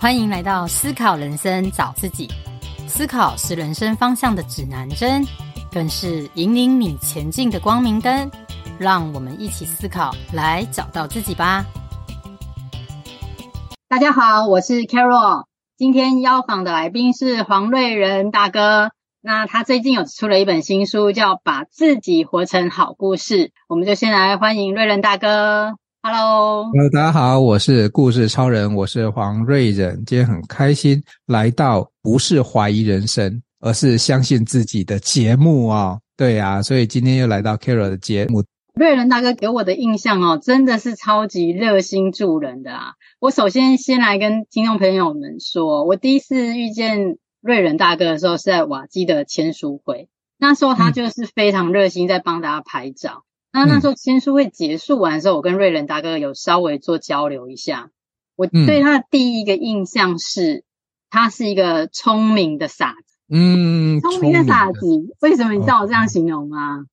[0.00, 2.28] 欢迎来到思考人生，找自己。
[2.86, 5.26] 思考是人生方向的指南针，
[5.72, 8.30] 更是引领你前进的光明灯。
[8.78, 11.66] 让我们一起思考，来找到自己吧。
[13.88, 15.46] 大家好，我是 Carol。
[15.76, 18.92] 今天邀访的来宾是黄瑞仁大哥。
[19.20, 23.48] 那他最近有出了一本新书，叫《把自己活成好故事》。
[23.68, 25.74] 我们就先来欢迎瑞仁大哥。
[26.00, 29.96] Hello，Hello，大家好，我是故事超人，我是黄瑞仁。
[30.04, 36.00] 今天很开心来到不是怀疑人生，而是相信自己的节目哦。
[36.16, 38.44] 对啊，所以今天又来到 Carol 的节目。
[38.74, 42.92] 瑞仁大哥给我的印象哦，真的是超级热心助人的啊。
[43.18, 50.08] 我首先先来跟听众朋友们说，我第一次遇见瑞仁大哥的时候是在瓦基的签书会，
[50.38, 53.24] 那时候他就是非常热心在帮大家拍照。
[53.24, 53.27] 嗯
[53.58, 57.90] 那那时候签书会结束完之后，我跟瑞仁大哥有稍微做交流一下。
[58.36, 60.62] 我对他的第一个印象是，
[61.10, 63.16] 他是一个聪明的傻子。
[63.28, 64.78] 嗯，聪明的傻子。
[65.20, 66.84] 为什么你知道我这样形容吗？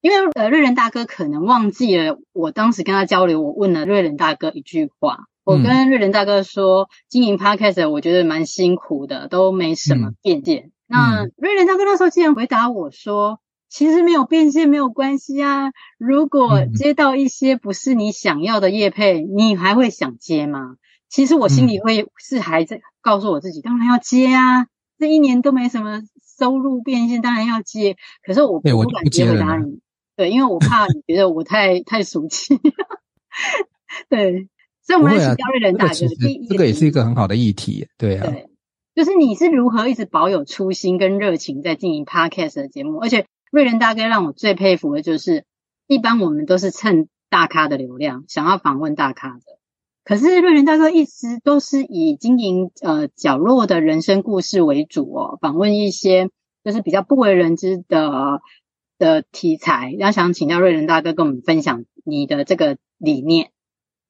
[0.00, 5.26] 因为呃，瑞仁大哥可能忘记了我当时跟他交流，我问了瑞仁大哥一句话。
[5.44, 10.70] 我跟瑞仁大哥说，经营 Podcast 我觉得蛮辛苦的，都没什么变现。
[10.86, 13.40] 那瑞仁大哥那时候竟然回答我说。
[13.74, 15.72] 其实没有变现没有关系啊。
[15.98, 20.76] 如果接到一些不是你想要的业配，嗯、你还会想接吗？
[21.08, 24.68] 其实我心里会是还在告诉我自己，当然要接啊。
[24.96, 26.02] 这一年都没什么
[26.38, 27.96] 收入变现，当然要接。
[28.24, 29.80] 可是我不敢接回答你，
[30.14, 32.54] 对，因为我怕你觉得我太太俗气。
[34.08, 34.48] 对，
[34.86, 35.94] 所以我们来请教瑞人大哥。
[35.94, 38.30] 第一，这个也是一个很好的议题，对啊。
[38.30, 38.46] 对，
[38.94, 43.26] 就是你是如何一直保有初心跟热情在经营 Podcast 的节目，而且。
[43.54, 45.44] 瑞仁大哥让我最佩服的就是，
[45.86, 49.44] 一般我们都是蹭大咖的流量，想要访问大咖的。
[50.02, 56.30] 可是瑞仁大哥一直都是以经营呃角落的人生故事为主哦，访问一些
[56.64, 58.40] 就是比较不为人知的
[58.98, 59.94] 的题材。
[59.96, 63.52] 要想请教瑞仁大哥跟我们分享你的这个理念。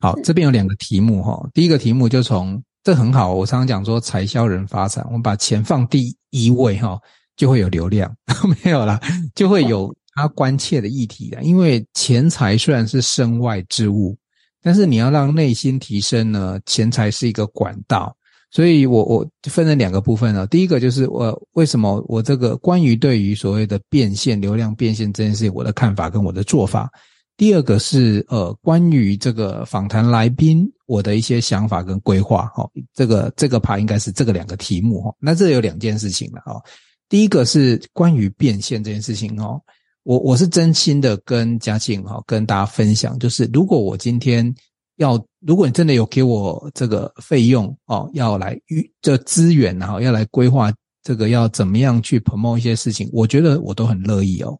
[0.01, 6.99] 好，这边有两个题目哈，第一个题目就从这很好，我常常讲说财销人发展，我们把钱放第一位哈。
[7.37, 8.15] 就会有流量，
[8.65, 9.01] 没有啦，
[9.35, 11.43] 就会有他关切的议题的。
[11.43, 14.17] 因为钱财虽然是身外之物，
[14.63, 18.17] 但是你要让内心提升呢，钱财是一个管道。
[18.51, 20.47] 所以我我分成两个部分呢。
[20.47, 26.89] 第一个就是我为什么我这个关于对于所谓的变现、流量变现这件事情，我的看法跟我的做法。
[27.37, 32.47] 第二个是呃关于这个访谈来宾我的一些想法跟规划。
[32.55, 35.13] 哈，这个这个趴应该是这个两个题目哈。
[35.19, 36.63] 那这有两件事情了哈。
[37.09, 39.61] 第一个是关于变现这件事情哦，
[40.05, 44.53] 我我是真心的跟嘉庆哈跟大家分享，就是如果我今天
[44.97, 50.73] 要，如果你真的有给我这个费用哦，要来预这资源然后要来规划
[51.03, 54.59] 这个要怎么样去 promote 一些事情，我觉得我都很乐意哦。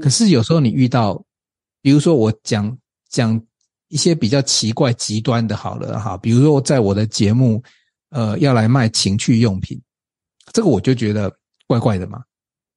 [0.00, 1.20] 可是有时候你遇到，
[1.82, 2.76] 比如说我讲
[3.08, 3.40] 讲
[3.88, 7.60] 一些比较奇怪极端的，好了哈，比如说在我的节目，
[8.10, 9.80] 呃，要来卖情趣用品，
[10.52, 11.34] 这个我就觉得。
[11.70, 12.18] 怪怪的嘛，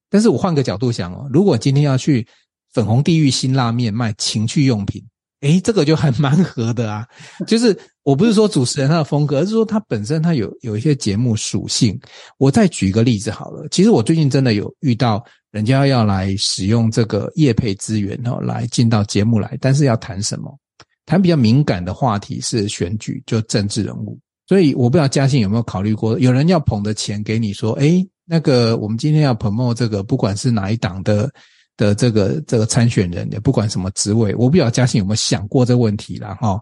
[0.08, 2.24] 但是我换个角度想哦，如果今天要去
[2.72, 5.04] 粉红地狱辛拉面卖情趣用品，
[5.40, 7.04] 诶，这个就还蛮合的啊。
[7.44, 11.98] 就是我不是说主持人他的风格，而是说他本身他有有一些节目属性。
[12.38, 20.56] 我再举一个例子好了，其实我最近真的有遇到人家要来使用这个业配资源哦，来进到节目来，但是要谈什么？
[21.04, 24.16] 谈比较敏感的话题是选举，就政治人物。
[24.46, 31.30] 所以我不知道嘉信有没有考虑过，有人要捧的钱给你说，诶那个，我们今天要 promote 这个，不管是哪一党的
[31.76, 36.58] 的这个这个参选人，也不管什么职位，我不晓得嘉信有没有想过这个问题啦哈。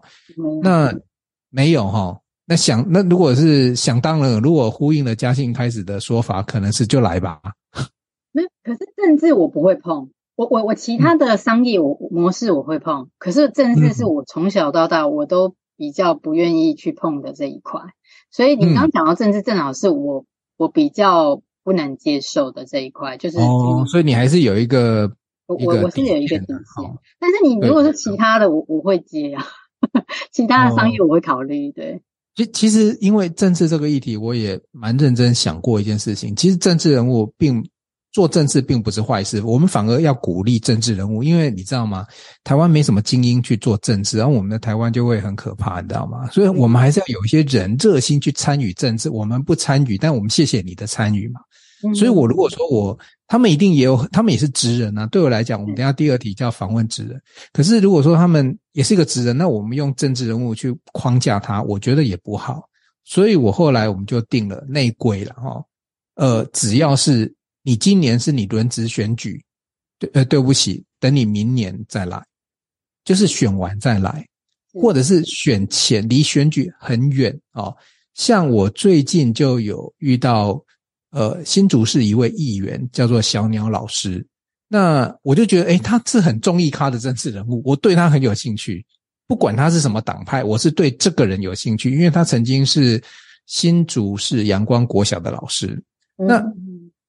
[0.61, 0.93] 那
[1.49, 2.19] 没有哈。
[2.45, 7.39] 那想，那如果是想当然，如果呼应了嘉信开始的说法，可能是就来吧。
[8.33, 10.09] 没，可是政治我不会碰。
[10.35, 17.79] 我我我其他的商业我模式我会碰，可是政治是我从小到大我都比较不愿意去碰的这一块。
[18.29, 20.25] 所以你刚刚讲到政治，正好是我
[20.57, 21.41] 我比较。
[21.63, 25.11] 不能接受的这一块，就是哦，所以你还是有一个，
[25.47, 26.55] 我我我是有一个底线，
[27.19, 29.45] 但是你如果是其他的，我我会接啊，
[30.31, 32.01] 其他的商业我会考虑，对。
[32.35, 37.63] 其其实因为政治这个议题，我也蛮认真想过一件事情，其实政治人物并。
[38.13, 42.05] 做政治并不是坏事，我们反而要鼓励政治人物，因为你知道吗？
[42.43, 46.29] 台湾没什么精英去做政治，然后我们的台湾就会很可怕，你知道吗？
[46.29, 49.09] 所以我们还是要有一些人热心去参与政治。
[49.09, 51.39] 我们不参与，但我们谢谢你的参与嘛。
[51.95, 52.97] 所以我如果说我，
[53.27, 55.05] 他们一定也有，他们也是职人啊。
[55.07, 57.21] 对我来讲，我们等下第二题叫访问职人。
[57.51, 62.63] 可是如果说他们也是一个职人，那我们用政治人物去框架他，我觉得也不好。
[63.03, 65.63] 所以我后来我们就定了内规了哈。
[66.15, 67.33] 呃，只要是
[67.63, 69.43] 你今年是你轮值选举，
[69.99, 72.23] 对呃对不起，等你明年再来，
[73.03, 74.25] 就是选完再来，
[74.73, 77.75] 或者是选前离选举很远哦。
[78.13, 80.63] 像我最近就有遇到，
[81.13, 84.25] 呃，新竹市一位议员叫做小鸟老师，
[84.67, 88.83] 那我就觉得，诶，他是很中意咖的政治人物，我对他很有兴趣。
[89.27, 93.01] 不管他是什么党派，我是对这个人有兴趣，因为他曾经是
[93.45, 95.81] 新竹市阳光国小的老师，
[96.17, 96.43] 那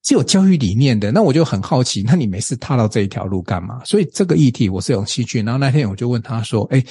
[0.03, 3.83] 是有教育理念的，那我就很好奇，那你每次踏到这一条路干嘛？
[3.85, 5.41] 所以这个议题我是有兴趣。
[5.41, 6.83] 然后那天我就问他说：“哎，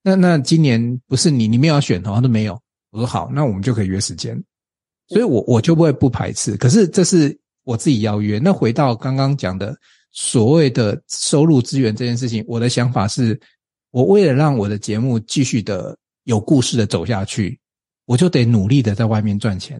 [0.00, 2.56] 那那今年不是你你没有要选的话，他说没有。”
[2.92, 4.40] 我说好，那我们就可以约时间。
[5.12, 6.56] 所以我我就不会不排斥。
[6.56, 8.38] 可是这是我自己邀约。
[8.38, 9.76] 那回到刚刚讲的
[10.10, 13.38] 所谓的收入资源这件事情，我的想法是。
[13.92, 15.94] 我为了让我的节目继续的
[16.24, 17.60] 有故事的走下去，
[18.06, 19.78] 我就得努力的在外面赚钱。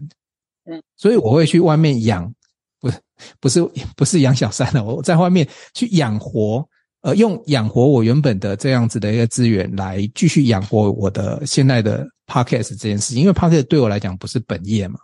[0.65, 2.31] 嗯，所以我会去外面养，
[2.79, 2.97] 不是
[3.39, 6.63] 不是 不是养小三了，我在外面去养活，
[7.01, 13.23] 呃，用养活我原本的这样子的一个资源来继续养活我的现在的 podcast 这件事情。
[13.23, 14.99] 因为 podcast 对我来讲不是本业嘛，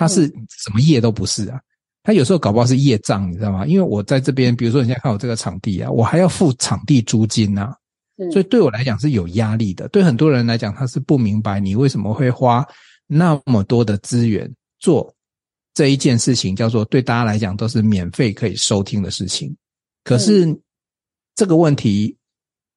[0.00, 1.60] 它是什么业都不是啊，
[2.02, 3.66] 它有时候搞不好是业障，你知道吗？
[3.66, 7.76] 因为我在这边，比如说你现在看我这个场地啊，我还要付场地租金啊。
[8.32, 12.66] 所以对我来讲是有压力的，对很多人来讲他是不明白你为什么会花
[13.06, 15.14] 那么多的资源做
[15.74, 19.54] 这一件事情，叫做对大家来讲都是免费可以收听的事情。
[20.02, 20.58] 可是
[21.34, 22.16] 这个问题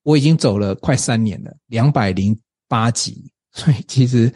[0.04, 2.38] 我已经走了快三年了，两百零
[2.68, 4.30] 八集，所以其实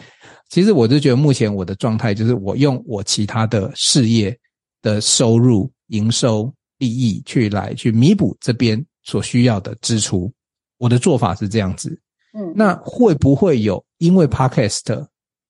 [0.50, 4.38] 其实我就觉得目前我的状态就是我用我其他的事业
[4.82, 10.32] 的收入、营收、利益去来去弥补这边所需要的支出。
[10.78, 12.00] 我的做法是这样子，
[12.34, 15.08] 嗯，那会不会有因为 Podcast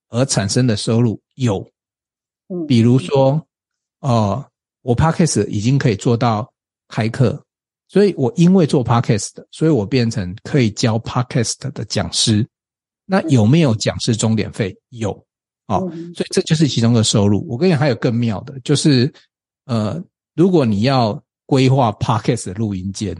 [0.09, 1.21] 而产生的收入？
[1.35, 1.69] 有，
[2.47, 3.45] 嗯，比如说，
[3.99, 4.45] 呃，
[4.81, 6.51] 我 Podcast 已经可以做到
[6.87, 7.43] 开课，
[7.89, 12.47] 所以我因为做 Podcast，所以我变成可以教 Podcast 的讲师。
[13.07, 14.77] 那有没有讲师钟点费？
[14.89, 15.11] 有，
[15.65, 15.79] 哦，
[16.13, 17.43] 所以这就是其中的收入。
[17.49, 19.11] 我跟你讲，还有更妙的，就是，
[19.65, 19.99] 呃，
[20.35, 23.17] 如果你要规划 Podcast 的录音间。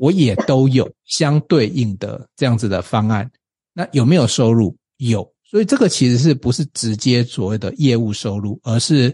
[0.00, 3.28] 我也都有 相对应的这样子的方案，
[3.72, 4.76] 那有没有收入？
[4.98, 9.12] 有，所以这个其实是不是直接所谓的业务收入，而是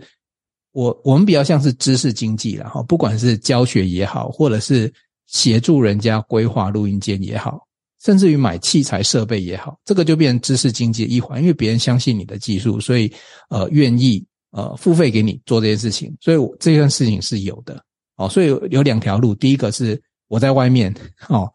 [0.72, 4.93] 我我们比较像是知识经济啦，哈，不管是教学也好，或者是
[5.25, 7.66] 协助人家规划录音间也好，
[8.05, 13.12] 甚至于买器材设备也好，这个就变成知识经济的一环，因为别人相信你的技术，所以
[13.49, 17.83] 呃愿意呃付费给你做这件事情，所以我这件事情是有的，
[18.17, 20.01] 哦，所以有两条路，第一个是。
[20.27, 20.93] 我在外面
[21.29, 21.49] 哦，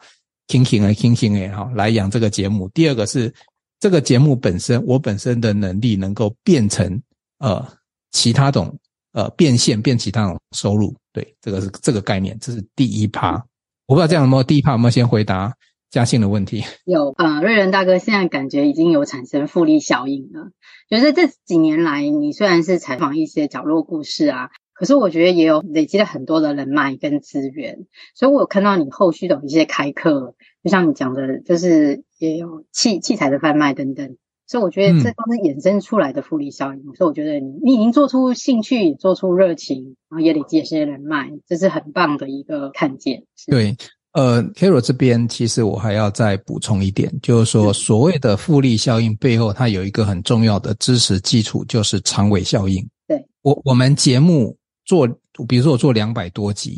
[0.45, 2.69] 听听哎，听听哎，哈，来养这个节目。
[2.69, 3.33] 第二个是
[3.79, 7.01] 这个节目本身，我本身的能力能够变成
[7.39, 7.67] 呃
[8.11, 8.73] 其他种
[9.11, 10.95] 呃变现，变其他种收入。
[11.11, 13.43] 对，这个是这个概念，这是第一趴。
[13.87, 15.51] 我不知道这样有没有第一趴有没有先回答
[15.89, 16.63] 嘉信的问题？
[16.85, 20.51] 有呃，瑞仁大哥现在感觉已经有产生复利效应了。
[20.89, 24.49] 觉得这几年来，你虽然是采访一些角落故事啊。
[24.73, 34.15] 可是我觉得也有累积了很多的人脉跟资源，所以我有看到你后续的一些开课，就像你讲的，就是也有器器材的贩卖等等，
[34.47, 36.79] 所以我觉得这都是衍生出来的复利效应。
[36.79, 43.25] 嗯、所以我觉得你你已经做出兴趣，做出热情，然后也累积一些人脉，这是很棒的一个看见。
[43.47, 43.75] 对，
[44.13, 52.85] 呃，Carol 这边其实我还要再补充一点，就是说所谓的复利效应背后，它有一个很重要的知识基础，就是长尾效应。
[53.07, 54.55] 对，我我们节目。
[54.85, 55.07] 做，
[55.47, 56.75] 比如说我做两百多集，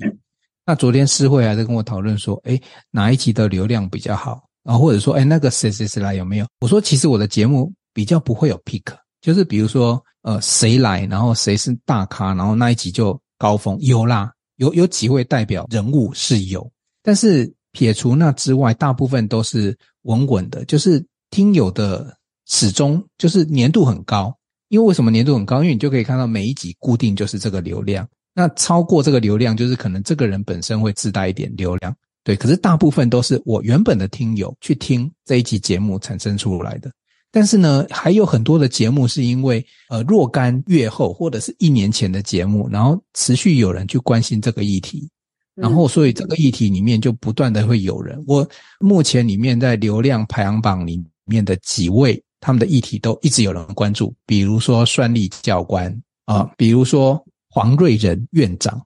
[0.65, 2.59] 那昨天诗慧还在跟我讨论说，哎，
[2.89, 4.43] 哪一集的流量比较好？
[4.65, 6.45] 然后或者说，哎，那个谁谁谁来有没有？
[6.59, 8.83] 我说，其实我的节目比较不会有 pick，
[9.21, 16.69] 就是比如说，呃，谁来，然后谁是大咖，然后那一集就高峰，有啦，有有几位代表人物是有，
[17.03, 22.17] 但是撇除那之外，大部分都是稳稳的，就是听友的
[22.47, 24.35] 始终就是粘度很高。
[24.69, 25.61] 因为为什么粘度很高？
[25.63, 31.93] 因为你就可以看到每一集固定就是这个流量，那超过这个流量，就是可能这个人本身会自带一点流量，
[32.23, 32.37] 对。
[32.37, 36.89] 可是大部分都是我原本的听友去听这一集节目产生出来的。
[37.33, 45.09] 但是呢，还有很多的节目是因为呃若干月后或者是一年前的节目，然后持续有人去关心这个议题，
[45.55, 48.23] 然后所以这个议题里面就不断的会有人。
[48.27, 48.47] 我
[48.79, 52.21] 目前里面在流量排行榜里面的几位。
[52.43, 55.91] 他们的议题都一直有人关注，比如说算力教官
[56.25, 58.83] 啊、呃，比如说黄瑞仁院长，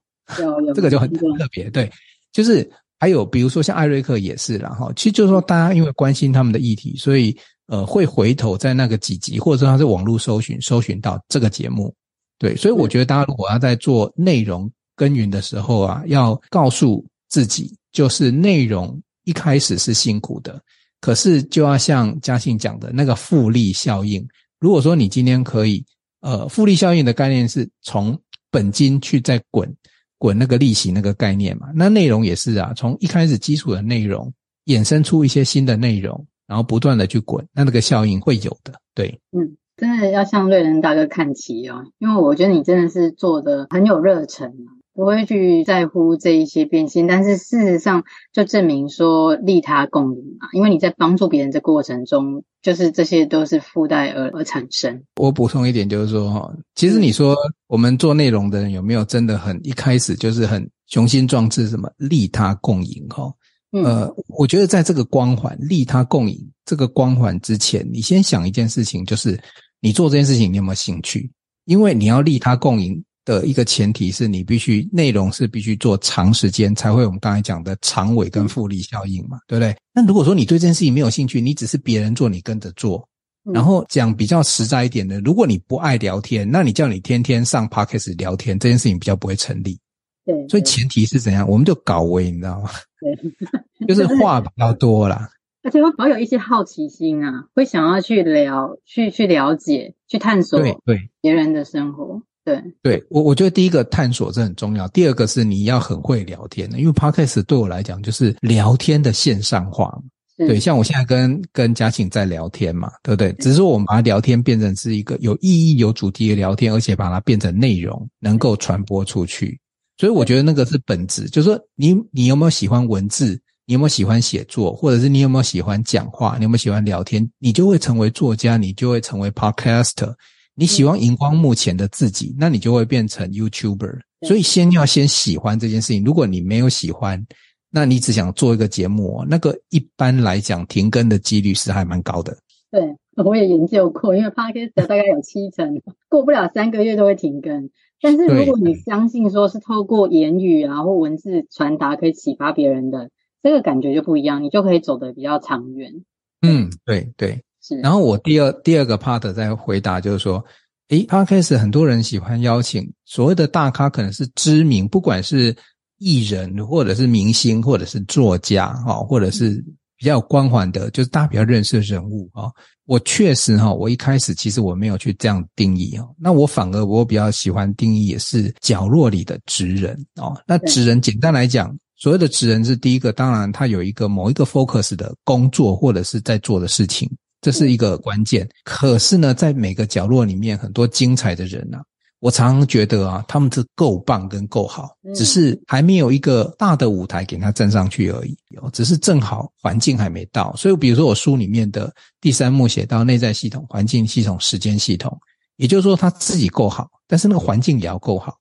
[0.75, 1.69] 这个就很特别。
[1.69, 1.89] 对，
[2.34, 2.69] 就是
[3.00, 4.91] 还有比如说像艾瑞克也是啦哈。
[4.98, 7.34] 其实就是说，大家因为关心他们的议题，所以
[7.67, 11.95] 呃会回头在那个几集，或者说他是网络搜寻搜寻到这个节目。
[12.38, 20.61] 对，所以我觉得大家如果要在做内容耕耘的时候啊，要告诉自己，就是内容一开始是辛苦的，
[21.01, 24.25] 可是就要像嘉庆讲的那个复利效应。
[24.59, 25.83] 如果说你今天可以，
[26.21, 28.17] 呃，复利效应的概念是从
[28.49, 29.71] 本金去再滚
[30.17, 34.31] 滚那个利息那个概念嘛，那内容也是啊，从一开始基础的内容
[34.65, 39.57] 衍生出一些新的内容，然后不断的去滚，那那个效应会有的，对，嗯。
[39.77, 44.53] 真的要向瑞仁大哥看齐哦，因为我觉得你真的是做的很有热忱，
[44.95, 55.03] 不会去在乎这一些变现，但是事实上就证明说利他共赢嘛，因为你在帮助别人的过程中，就是这些都是附带而而产生。
[55.17, 57.35] 我补充一点，就是说哈，其实你说
[57.67, 63.31] 我们做内容的人有没有真的很一开始就是很雄心壮志，什么利他共赢哈？
[63.71, 69.39] 呃，我觉得在这个光环利他共赢这个光环之前，你先想一件事情，就是。
[69.81, 71.29] 你做这件事情，你有没有兴趣？
[71.65, 79.75] 因为你要利他共赢的一个前提是你必须内容是必须做长时间才会，我们刚才讲的长尾跟复利效应嘛，对不对？
[79.94, 83.05] 那如果说你对这件事情没有兴趣，你只是别人做，你跟着做，
[83.51, 89.79] 然后讲比较实在一点的，如果你不爱聊天，那你叫你天天上 Podcast 聊天，这件事情比较不会成立。
[90.24, 91.48] 对，所以前提是怎样？
[91.50, 92.70] 我们就搞微，你知道吗？
[93.00, 93.15] 对，
[93.88, 95.29] 就是话比较多啦。
[95.63, 102.22] 而且会保有一些好奇心啊，会想要去聊、去去了解、去探索对对别人的生活。
[102.45, 110.03] 对对，我我觉得第一个探索这很重要，第二个是你要很会聊天的，因为 Podcast 对我来讲就是聊天的线上化嘛。
[110.37, 113.33] 对，像我现在跟跟嘉庆在聊天嘛，对不对？
[113.39, 119.59] 只是说我们把它聊天变成是一个有意义、有主题的聊天，而且把它变成内容，能够传播出去。
[119.97, 123.41] 所以我觉得那个是本质，就是说你你有没有喜欢文字？
[123.65, 126.35] 你有没有喜欢写作，或者是你有没有喜欢讲话？
[126.37, 127.27] 你有没有喜欢聊天？
[127.39, 130.13] 你就会成为作家，你就会成为 podcaster。
[130.55, 134.00] 你喜欢荧光幕前的自己，那你就会变成 YouTuber。
[134.25, 136.03] 所以先要先喜欢这件事情。
[136.03, 137.24] 如果你没有喜欢，
[137.69, 142.38] 那你只想做一个节目，那个一般来讲停更的几率是还蛮高的。
[142.71, 147.69] 对，我也研究过，因为 podcaster 大概有七成 过不了三个月都会停更。
[148.01, 153.09] 但是如果你相信说是透过言语啊或文字传达可以启发别人的。
[153.43, 156.03] 这个感觉就不一样，你就可以走得比较长远。
[156.41, 157.75] 嗯，对对，是。
[157.77, 160.43] 然后我第二第二个 part 在回答就是说，
[160.89, 165.55] 诶，Podcast 很多人喜欢邀请所谓的大咖，可能是知名，不管是
[165.98, 169.63] 艺人或者是明星，或者是作家，哈，或者是
[169.98, 172.51] 比较有光环的，就是大家比较认识的人物啊。
[172.86, 180.39] 我确实哈，我一开始其实我没有去这样定义哦，那我反而我比较喜欢定义也是角落里的职人哦。
[180.45, 181.75] 那职人简单来讲。
[181.98, 187.10] 所谓的职人是第一个，当然他有一个某一个 focus 的工作或者是在做的事情，
[187.45, 188.49] 这是一个关键。
[188.63, 191.79] 可是呢，在每个角落里面，很多精彩的人啊，
[192.19, 198.35] 我常常觉得啊，他们是够棒跟够好，只是还没有一个大的舞台给他站上去而已。
[198.73, 200.55] 只是正好环境还没到。
[200.55, 205.15] 所以，比如说我书里面的第三幕写到内在系统、环境系统、时间系统，
[205.57, 208.35] 也就是说他自己够好，但是那个环境也要够好。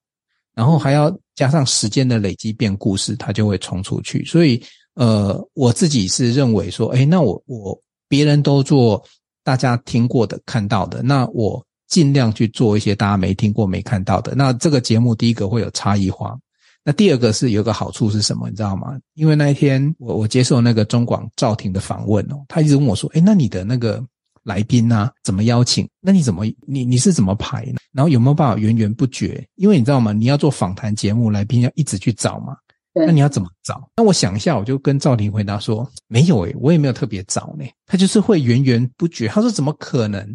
[0.55, 4.25] 然后还要加上时间的累积变故事，他就会冲出去。
[4.25, 4.59] 所以，
[4.95, 9.03] 呃，我自己是认为说，哎，那我我别人都做
[9.43, 14.33] 大家听过的、看到的，那我尽量去做一些大家没听过、没看到的。
[14.35, 16.37] 那这个节目第一个会有差异化，
[16.83, 18.49] 那第二个是有个好处是什么？
[18.49, 18.97] 你知道吗？
[19.13, 24.03] 因为那一天我我接受那个中广赵婷的访问哦，他一直问我说，诶，那你的那个。
[24.45, 25.89] 来宾啊，怎么邀请？
[25.99, 27.77] 那你怎么你你是怎么排呢？
[27.91, 29.43] 然后有没有办法源源不绝？
[29.55, 30.13] 因为你知道吗？
[30.13, 32.55] 你要做访谈节目，来宾要一直去找嘛。
[32.95, 33.89] 那你要怎么找？
[33.97, 37.65] 那我想一下，我就跟赵婷回答说：没有诶，我也没有特别找呢。
[37.85, 39.27] 他就是会源源不绝。
[39.27, 40.25] 他说怎么可能？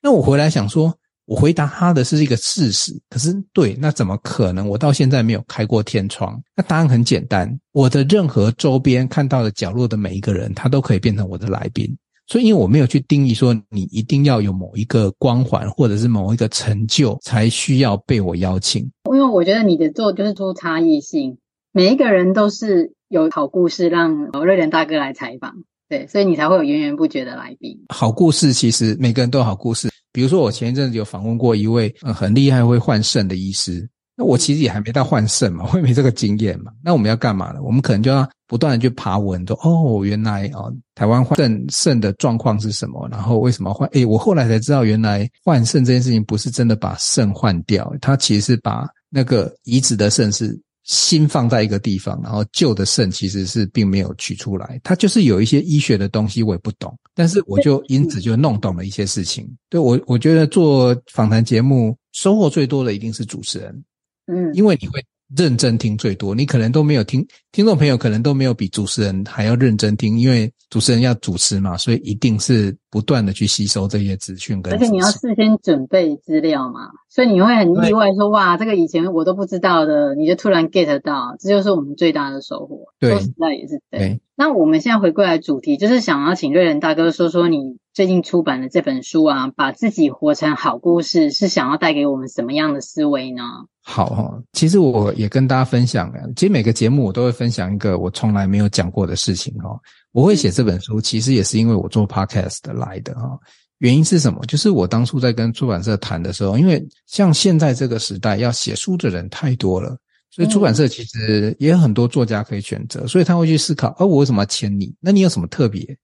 [0.00, 0.94] 那我回来想说，
[1.26, 2.92] 我回答他的是一个事实。
[3.10, 4.68] 可是对，那怎么可能？
[4.68, 6.40] 我到现在没有开过天窗。
[6.56, 11.96] 那答案很简单，我的任何周边看到的角落的每一个人，他都可以变成我的来宾。
[12.26, 18.82] 所以，因为我没有去定义说你一定要有某一个光环或者是某一个成就才需要被我邀请。
[19.12, 21.36] 因为我觉得你的做就是出差异性，
[21.76, 25.52] 每一个人都是有好故事让瑞仁大哥来采访，
[25.88, 27.76] 对，所以你才会有源源不绝的来宾。
[27.88, 33.84] 好故事其实每个人都有好故事，比如说我前一阵子有访问过一位很厉害会换肾的医师。
[34.16, 36.70] 那我其实也还没到换肾嘛， 我也没这个经验嘛。
[36.80, 37.60] 那我们要干嘛呢？
[37.60, 43.08] 我们可能就要不断的去爬文，说哦，原来哦，台湾换肾肾的状况是什么？
[43.10, 43.88] 然后为什么换？
[43.88, 59.50] 诶，我后来才知道，原来换肾这件事情不是真的把肾换掉，它其实是把那个移植的肾是心放在一个地方，然后旧的肾其实是并没有取出来，它就是有一些医学的东西我也不懂，但是我就因此就弄懂了一些事情。
[59.68, 63.84] 对，我我觉得做访谈节目收获最多的一定是主持人，
[64.26, 65.04] 嗯，因为你会。
[65.36, 74.72] 认真听最多，你可能都没有听，听众朋友可能都没有比主持人还要认真听，因为主持人要主持嘛，所以一定是不断的去吸收这些资讯跟。
[74.72, 82.86] 而且你要事先准备资料嘛，所以你会很意外说哇，这个以前我都不知道的，你就突然 get 到，这就是我们最大的收获。
[83.00, 84.20] 对，说实在也是对。
[84.36, 93.44] 那我们现在回归来主题，就是想要请瑞仁大哥说说你最近出版的这本书啊，把自己活成好故事，是想要带给我们什么样的思维呢？
[93.84, 99.78] 好哈，其实我也跟大家分享，其实每个节目我都会分享一个我从来没有讲过的事情哈。
[100.10, 103.38] 我会写这本书，其实也是因为我做 podcast 来的哈。
[103.78, 104.44] 原因是什么？
[104.46, 109.96] 就是我当初在跟出版社谈的时候，因为像现在这个时代，要写书的人太多了，
[110.32, 114.92] 所以出版社其实也有很多作家可以选择，所以他会去思考，哦，我为什么要签你？
[114.98, 115.96] 那你有什么特别？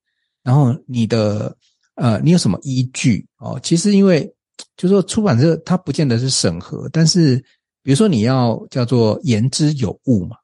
[0.44, 1.54] 然后你的
[2.00, 3.24] 呃，你有什么依据？
[3.38, 4.24] 哦，其实因为
[4.76, 7.42] 就是说出版社它不见得是审核，但是。
[7.82, 10.36] 比如说你要叫做言之有物嘛，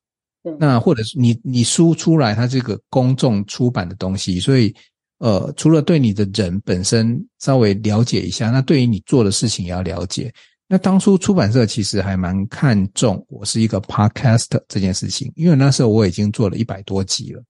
[0.59, 4.75] 那或者是你你书出来，它这个公众出版的东西，所以
[5.19, 10.33] 呃，除了对你的人本身稍微了解一下，那对于你做的事情也要了解。
[10.67, 17.43] 那当初出版社其实还蛮看重我是一个 podcast 这件事情，因为那时候我已经做了一百多集了，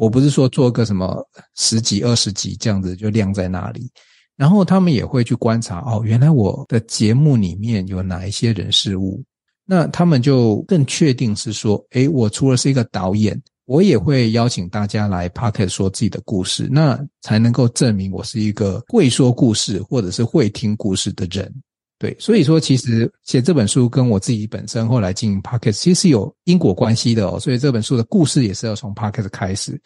[0.00, 1.22] 我不是说做个什么
[1.56, 3.86] 十几二十集这样子就晾在那里，
[4.34, 9.22] 然后他们也会去观察哦，原来我的节目里面有哪一些人事物。
[9.66, 21.54] 那他们就更确定是说，诶，我除了是一个导演，我也会邀请大家来 Podcast 说自己的故事，那才能够证明我是一个会说故事或者是会听故事的人。
[22.00, 27.38] 对，所以说其实写这本书跟我自己本身后来经营 Podcast 其实是有因果关系的哦。
[27.38, 29.78] 所以这本书的故事也是要从 Podcast 开始。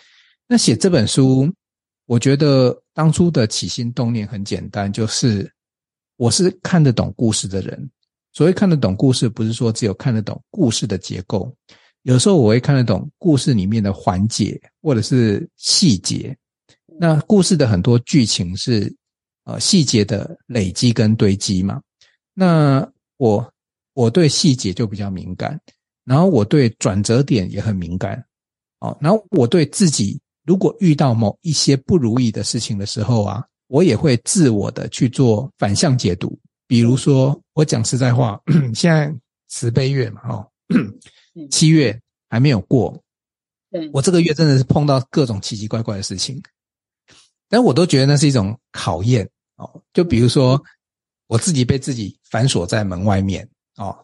[0.46, 1.52] 那写这本书，
[2.06, 5.50] 我觉得当初的起心动念很简单，就是
[6.16, 7.90] 我是看得懂故事的人。
[8.32, 11.52] 所谓看得懂故事，不是说只有看得懂故事的结构，
[12.02, 16.36] 有时候我会看得懂故事里面的环节或者是细节。
[16.96, 18.94] 那故事的很多剧情是
[19.46, 21.80] 呃细节的累积跟堆积嘛。
[22.34, 23.52] 那我
[23.94, 25.58] 我对细节就比较敏感，
[26.04, 28.22] 然后我对转折点也很敏感。
[28.80, 36.38] 哦，然后我对自己如果遇到某一些不如意的事情的时候啊，我也会自我的去做反向解读。
[36.66, 38.40] 比如说，我讲实在话，
[38.74, 39.14] 现在
[39.48, 40.50] 慈悲月嘛，哦，
[41.50, 42.98] 七月还没有过，
[43.92, 46.42] 我这个月真的是碰到各种奇奇怪怪的事情，
[47.48, 49.82] 但我都觉得那是一种考验哦。
[49.92, 50.62] 就比如说，
[51.26, 53.96] 我自己被自己反锁在门外面哦，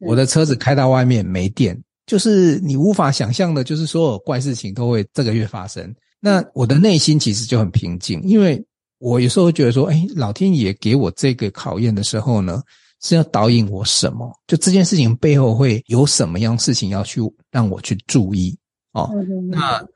[0.00, 5.94] 我的车子开到外面没电，就是你无法想象的，就是所有怪事情都会这个月发生。
[6.18, 8.60] 那我的内心其实就很平静，因为。
[8.98, 12.62] 我有时候会觉得说，哎，老天爷给我这个考验的时候呢，
[13.02, 14.32] 是要导引我什么？
[14.46, 17.20] 就这件事情背后会有什么样事情要去
[17.50, 18.56] 让我去注意
[18.94, 19.10] 哦？
[19.50, 19.86] 那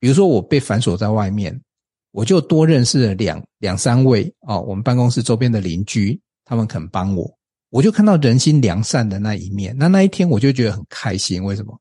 [0.00, 1.54] 比如说我被反锁在外面，
[2.12, 7.30] 我就多认识了两两三位哦，我们办公室周边的邻居，他们肯帮我，
[7.68, 9.76] 我就看到人心良善的那一面。
[9.78, 11.44] 那那一天我就觉得很开心。
[11.44, 11.78] 为什么？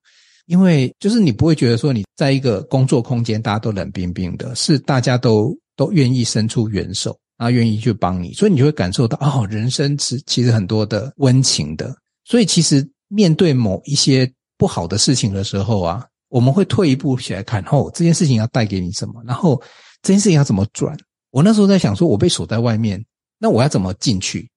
[0.48, 5.58] 因为就是你不会觉得说你在一个工作空间大家都冷冰冰的，是大家都。
[5.78, 11.94] 都愿意伸出援手，然后愿意去帮你，所以你就会感受到哦，人生是其实很多的温情的。
[12.24, 19.62] 所以其实面对某一些不好的事情的时候啊，我们会退一步起来看，哦，这件事情要带给你什么，然后
[20.02, 20.96] 这件事情要怎么转。
[21.32, 23.04] 我那时候在想说，我被锁在外面，
[23.38, 24.50] 那我要怎么进去？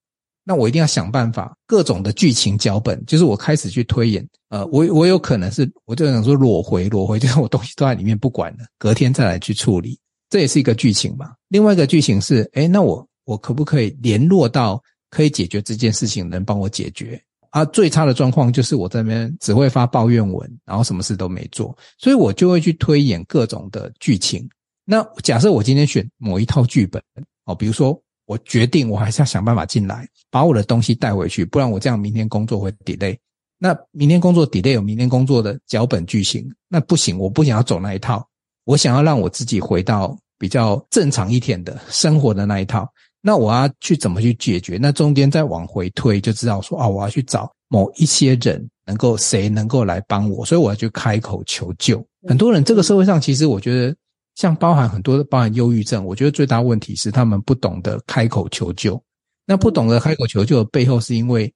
[0.48, 4.26] 那我一定要想办法，各种的剧情脚本，就是我开始去推演。
[4.48, 9.98] 呃，我我有可能是，我就想说裸回裸回， 就是我东西都在里面不管了，隔天再来去处理。
[10.30, 11.34] 这也是一个剧情嘛。
[11.48, 17.22] 另外一个剧情是，诶，那我我可不可以联络到可以解决这件事情的人帮我解决？
[17.50, 24.48] 啊，最差的状况就是我这边只会发抱怨文，然后什么事都没做，所以我就会去推演各种的剧情。
[24.86, 27.02] 那假设我今天选某一套剧本，
[27.44, 33.16] 哦，比如说我决定我还是要想办法进来，把我的东西带回去，不然我这样明天工作会 delay。
[33.58, 38.22] 那明天工作 delay 有明天工作的脚本剧情，那不行，我不想要走那一套。
[38.64, 42.86] 我想要让我自己回到比较正常一点的生活的那一套，
[43.22, 44.76] 那我要去怎么去解决？
[44.78, 52.04] 那中间再往回推，就知道说啊，我要去找某一些人，能够谁能够来帮我，所以我要去开口求救。
[52.28, 53.96] 很多人这个社会上，其实我觉得
[54.38, 59.02] 像包含很多的包含忧郁症，我觉得最大问题是他们不懂得开口求救。
[59.44, 61.52] 那不懂得开口求救的背后，是因为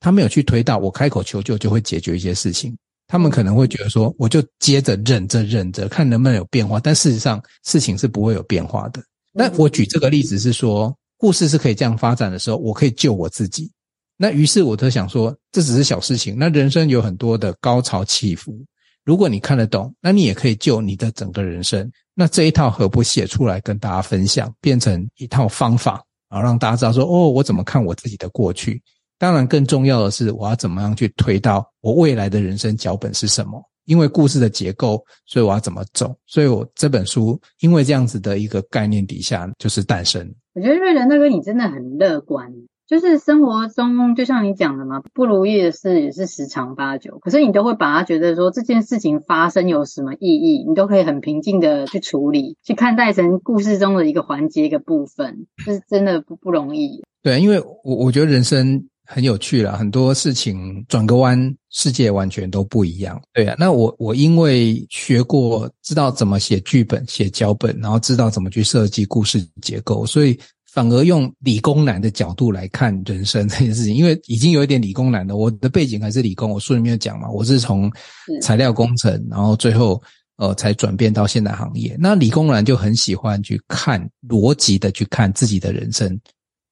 [0.00, 2.74] 他没有去推到我开口求救就会解决一些事情。
[3.06, 6.80] 他们可能会觉得说，我就接着忍着忍着，看能不能有变化。
[6.80, 9.02] 但事实上，事情是不会有变化的。
[9.34, 13.70] 那我举这个例子是说，故事是可以这样发展的时候，我可以救我自己。
[14.16, 16.34] 那于是我就想说，这只是小事情。
[16.38, 18.58] 那人生有很多的高潮起伏，
[19.04, 21.90] 如果你看得懂，那你也可以救你的整个人生。
[22.14, 28.82] 那这一套何不写出来跟大家分享，变成一套方法，然后让大家知道说，哦，我怎么看我自己的过去。
[29.18, 33.62] 当然，更重要的是，我要怎么样去推到我未来的人生脚本是什么？
[33.86, 36.14] 因为故事的结构，所以我要怎么走？
[36.26, 40.20] 所以我这本书因为这样子的一个概念底下，就是诞生。
[40.54, 42.52] 我觉得瑞仁大哥你真的很乐观，
[42.86, 57.02] 就是生活中就像你讲的嘛，不如意的事也是十常八九，可是你都会把它觉得说这件事情发生有什么意义，你都可以很平静的去处理，去看待成故事中的一个环节一个部分，这是真的不不容易。
[57.22, 58.86] 对，因为我我觉得人生。
[59.04, 63.20] 很有趣了，很多事情转个弯，世界完全都不一样。
[63.34, 70.38] 对啊，那我我因为学过，知道怎么写剧本、写脚本，然后知道怎么去设计故事结构，所以
[70.72, 73.94] 反而用理工男的角度来看人生这件事情。
[73.94, 77.92] 因为已经有一点理工男了，我的背景还是理工，我书里面有讲嘛，我是从
[78.40, 80.02] 材料工程，然后最后
[80.38, 81.94] 呃才转变到现代行业。
[82.00, 86.18] 那理工男就很喜欢去看逻辑的去看自己的人生，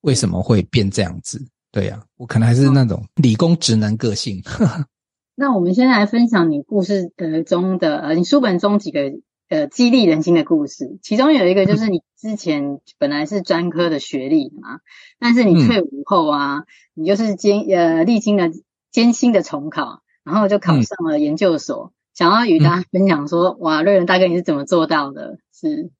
[0.00, 1.46] 为什么会变这样子？
[1.70, 4.42] 对呀、啊，我可能还是那种理工直男个性。
[5.36, 9.12] 那我们先来分享你故事的中的呃，你书本中几个
[9.50, 10.98] 呃激励人心的故事。
[11.02, 14.80] 其中有一个就是你之前本来是专科的学历嘛，
[15.18, 18.48] 但是你退伍后啊，嗯、你就是艰呃历经了
[18.90, 21.92] 艰辛的重考，然后就考上了研究所。
[21.92, 25.36] 嗯、想要与大家分享说，哇，瑞仁大哥你是怎么做到的？
[25.52, 25.90] 是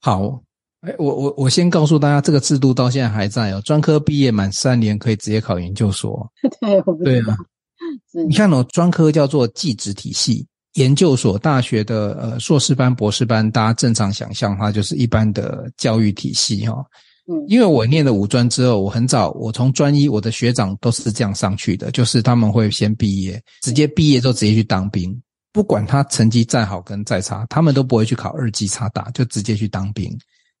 [0.00, 0.42] 好。
[0.82, 3.62] 哎，我我我先告诉大家，这个制度到现在还在哦。
[3.64, 6.28] 专科毕业满三年可以直接考研究所。
[6.60, 7.26] 对，我不知道。
[7.26, 7.36] 对啊，
[8.26, 16.84] 你看哦，专科叫做技职体系，研究所大学的呃硕士班、博士班，大家正常想象它就是一般的教育体系哈。
[17.26, 25.16] 嗯，因为我念了五专之后，我很早，我从专一，我的学长都是这样上去的，就是他们会先毕业，直接毕业之后直接去当兵，
[25.52, 30.18] 不管他成绩再好跟再差，他们都不会去考二级差大，就直接去当兵。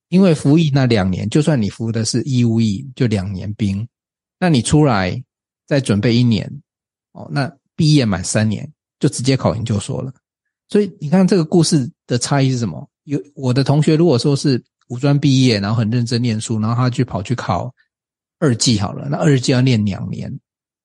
[0.08, 3.84] 因为服役那两年，就算你服的是义务役，就两年兵，
[4.38, 5.20] 那你出来
[5.66, 6.48] 再准备一年，
[7.12, 8.70] 哦，那毕业满三年
[9.02, 10.12] 就直接考研究所了。
[10.68, 12.88] 所以你看这个故事的差异是什么？
[13.02, 17.74] 有我的同学如果说是五专毕业，然后很认真念书，然后他去跑去考
[18.38, 20.32] 二技好了，那二技要念两年，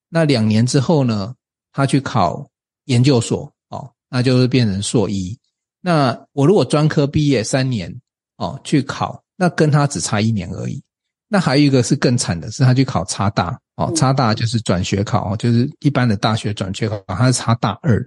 [0.10, 1.36] 那两年之后呢，
[1.72, 2.50] 他去考
[2.86, 5.38] 研究所，哦，那就是变成硕一。
[5.82, 7.96] 那我如果专科毕业三年。
[8.40, 10.80] 哦，去考，那跟他只差一年而已。
[11.28, 18.04] 那还有一个是更惨的，是他去考差大，哦，差大就是转学考，哦，就是一般的大学转学考，他是差大二，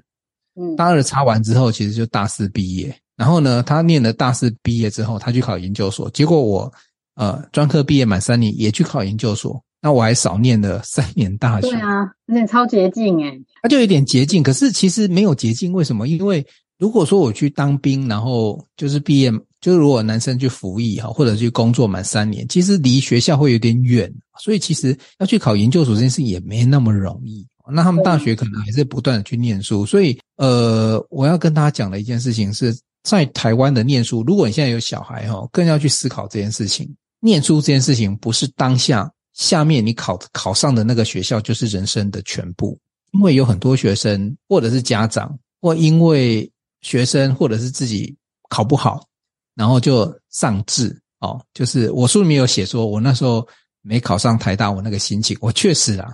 [0.61, 2.93] 嗯，大二差完之后，其实就大四毕业。
[3.17, 6.11] 然后呢，他念了大四毕业之后，他去考研究所。
[6.11, 6.73] 结果我，
[7.15, 11.69] 呃，专科毕业满三年，也去考研究所，那我还少念了三年大学。
[11.69, 13.41] 对啊，有点超捷径诶。
[13.63, 16.09] 他就有点捷径，可是其实没有捷径，为什么？
[16.09, 16.45] 因为
[16.79, 19.33] 如果说我去当兵，然后就是毕业。
[19.61, 27.47] 就是如果男生去服役哈，或者去工作满三年，其实离学校会有点远，所以其实要去考研究所这件事也没那么容易。
[27.73, 36.93] 那他们大学可能还是不断的去念书，所以呃，我要跟大家讲的一件事情是在台湾的念书，如果你现在有小孩哈，更要去思考这件事情。
[37.21, 42.77] 念书这件事情不是当下下面你考考上的那个学校就是人生的全部，
[43.13, 48.17] 因为有很多学生或者是家长，或因为学生或者是自己
[48.49, 49.07] 考不好。
[49.61, 53.47] 然后就上志哦，就是我书里面有写说，我那时候
[53.83, 56.11] 没考上台大，我那个心情，我确实啊，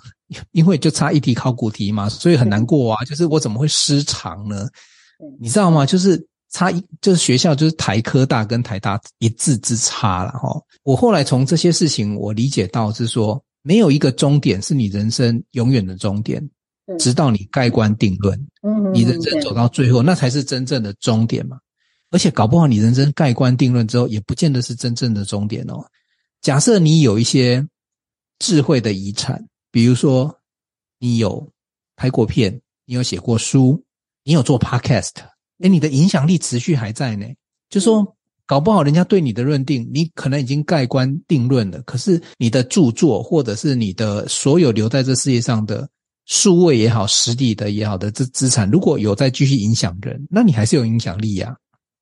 [0.50, 3.02] 因为就差一题考古题嘛，所以很难过啊。
[3.06, 4.66] 就是我怎么会失常呢？
[5.40, 5.87] 你知道吗？
[5.87, 10.50] 就是差一，就是学校就是台科大跟台大一字之差了哈。
[10.82, 16.42] 我后来从这些事情，我理解到是说，没有一个终点是你人生永远的终点，
[16.98, 18.37] 直到你盖棺定论，
[18.92, 21.59] 你人生走到最后，那才是真正的终点嘛。
[22.16, 25.85] 而且搞不好，你人生盖棺定论之后，也不见得是真正的终点哦。
[26.40, 27.62] 假设你有一些
[28.38, 30.35] 智慧的遗产，比如说
[30.98, 31.46] 你有
[31.94, 33.85] 拍过片，你有写过书，
[34.24, 35.11] 你有做 podcast，
[35.59, 37.26] 诶，你的影响力持续还在呢。
[37.68, 41.83] 就说搞不好，人家对你的认定，你可能已经盖棺定论了。
[41.83, 45.87] 可是你的著作，或者是你的所有留在这世界上的
[46.24, 51.55] 数位也好、实体的也好的这资产，如果有在继续影响人，那你还是有影响力呀。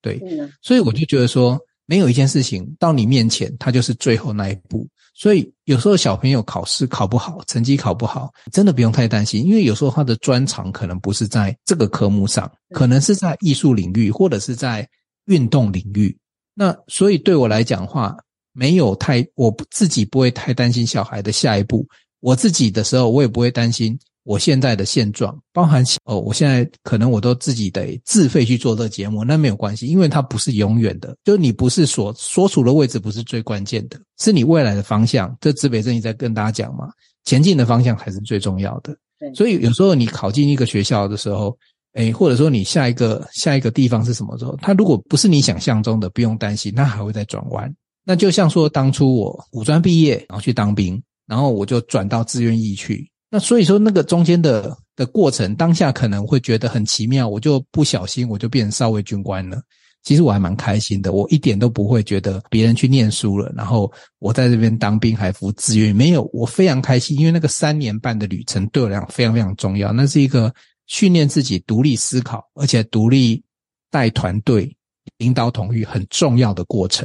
[0.04, 0.20] 对，
[0.60, 4.86] 所以我就觉得说，没有一件事情到你面前，它就是最后那一步。
[5.14, 14.86] 所以有时候小朋友考试考不好，成绩考不好，真的不用太担心，因为有时候他的专长可能不是在这个科目上，可能是在艺术领域或者是在
[15.24, 16.14] 运动领域。
[16.52, 18.14] 那所以对我来讲的话，
[18.52, 21.86] 没有太，我自己不会太担心小孩的下一步。
[22.20, 23.98] 我自己的时候，我也不会担心。
[24.24, 35.36] 我现在的现状，包含哦，我现在可能我都自己得自费去做这个节目，那没有关系，因为它不是永远的，就是你不是所所处的位置不是最关键的，是你未来的方向。
[35.40, 36.88] 这指北针也在跟大家讲嘛，
[37.24, 38.96] 前进的方向才是最重要的。
[39.34, 41.56] 所以有时候你考进一个学校的时候，
[41.92, 47.70] 诶，或者说你下一个下一个地方是什么时候，它如果不是你想象中的，不用担心，它还会再转弯。
[48.04, 53.06] 那就像说当初我五专毕业，然后去当兵，然后我就转到志愿役去。
[53.34, 59.60] 那所以说，那个中间的的过程，当下可能会觉得很奇妙，我就不小心我就变成少尉军官了。
[60.04, 70.54] 其实我还蛮开心的，我一点都不会觉得别人去念书了，然后我在这边当兵还服志愿，没有，我非常开心，因为那个三年半的旅程对我来讲非常非常重要，那是一个
[70.86, 73.42] 训练自己独立思考，而且独立
[73.90, 74.72] 带团队、
[75.18, 77.04] 领导统御很重要的过程。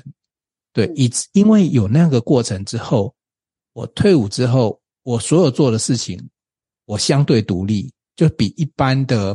[0.73, 3.15] 对，以因为有那个过程之后，
[3.73, 4.79] 我退伍之后。
[5.09, 6.29] 我所有做的事情，
[6.85, 9.33] 我相对独立，就比一般的，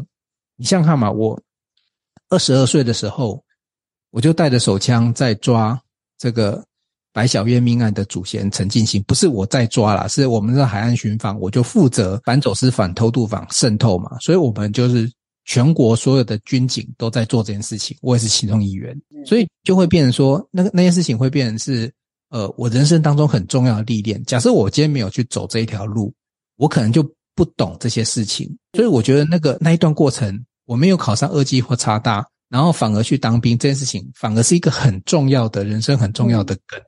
[0.55, 1.37] 你想想看嘛，我
[2.29, 3.43] 二十二岁的时候，
[4.13, 5.77] 我就带着手枪在抓
[6.17, 6.65] 这个
[7.13, 15.11] 白小燕命案的主嫌陈进兴，不是我在抓啦，是我们的海岸巡防，我就负责反走私、反偷渡、反渗透嘛，所以我们就是
[15.45, 21.93] 全国所有的军警都在做这件事情，我也是其中一员，所以就会变成说，那个那件事情会变成是。
[22.31, 24.21] 呃，我人生当中很重要的历练。
[24.25, 26.13] 假设我今天没有去走这一条路，
[26.57, 28.53] 我可能就不懂这些事情。
[28.73, 36.81] 所以我觉得那个那一段过程，我没有考上二技或差大，然后反而去当兵这件事情，反而是一个很重要的人生很重要的梗。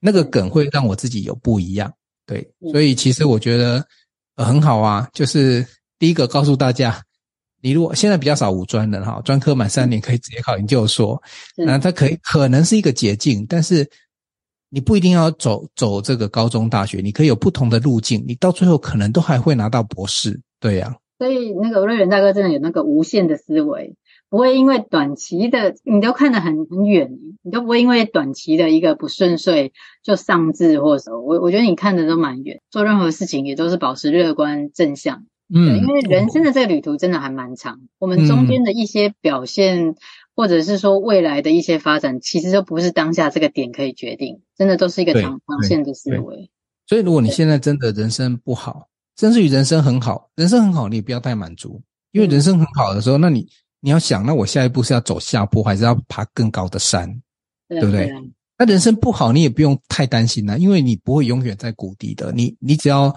[0.00, 1.92] 那个梗会让我自己有不一样。
[2.26, 3.86] 对，所以其实我觉得
[4.34, 5.08] 呃很好啊。
[5.12, 5.64] 就是
[6.00, 7.00] 第一个告诉大家，
[7.60, 11.22] 你如果现在比较少五专的哈，专科满三年可以直接考研究所，
[11.56, 13.88] 那它可以可能是一个捷径，但是。
[14.70, 20.96] 你不一定要走走这个高中大学，你可以有不同的路径，你到最后可能都还会拿到博士，对呀、啊。
[21.18, 23.96] 所以那个瑞仁大哥真的有那个无限的思维，
[24.28, 27.10] 不会因为短期的你都看得很很远，
[27.42, 29.72] 你都不会因为短期的一个不顺遂
[30.04, 35.24] 就丧志或者我我觉得你看的都蛮远，做任何事情也都是保持乐观正向。
[35.52, 39.94] 嗯，因为人生的这个旅途真的还蛮长，我们中间的一些表现。
[40.36, 46.50] 或者是说未来的一些发展，其实都不是当下这个点可以决定，真的都是一个长长线的思维。
[46.86, 51.80] 所以，如果你现在真的人生不好，甚至于人生很好，人生很好，你也不要太满足，
[52.12, 53.48] 因为人生很好的时候，那你
[53.80, 57.08] 你要想，那我下一步是要走下坡，还是要爬更高的山，
[57.68, 58.12] 对不对？
[58.58, 63.14] 那人生不好，你也不用太担心了，因为你不会永远在谷底的，你你只要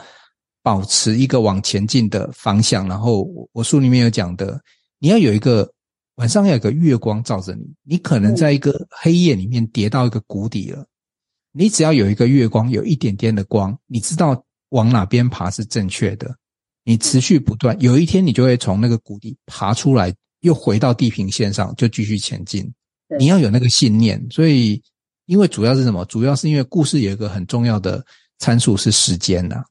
[0.61, 4.61] 保持一个往前进的方向，然后我我书里面有讲的，
[4.99, 5.69] 你要有一个。
[6.15, 10.85] 晚上要有个月光照着你，你可能在一个黑夜里面跌到一个谷底了。
[11.51, 16.33] 你只要有一个月光，有一点点的光，你知道往哪边爬是正确的。
[16.83, 22.67] 你持续不断，有一天你就会从那个谷底爬出来，又回到地平线上，就继续前进。
[23.19, 24.19] 你要有那个信念。
[24.31, 24.81] 所以，
[25.25, 26.03] 因为主要是什么？
[26.05, 28.03] 主要是因为故事有一个很重要的
[28.39, 29.63] 参数是时间呐。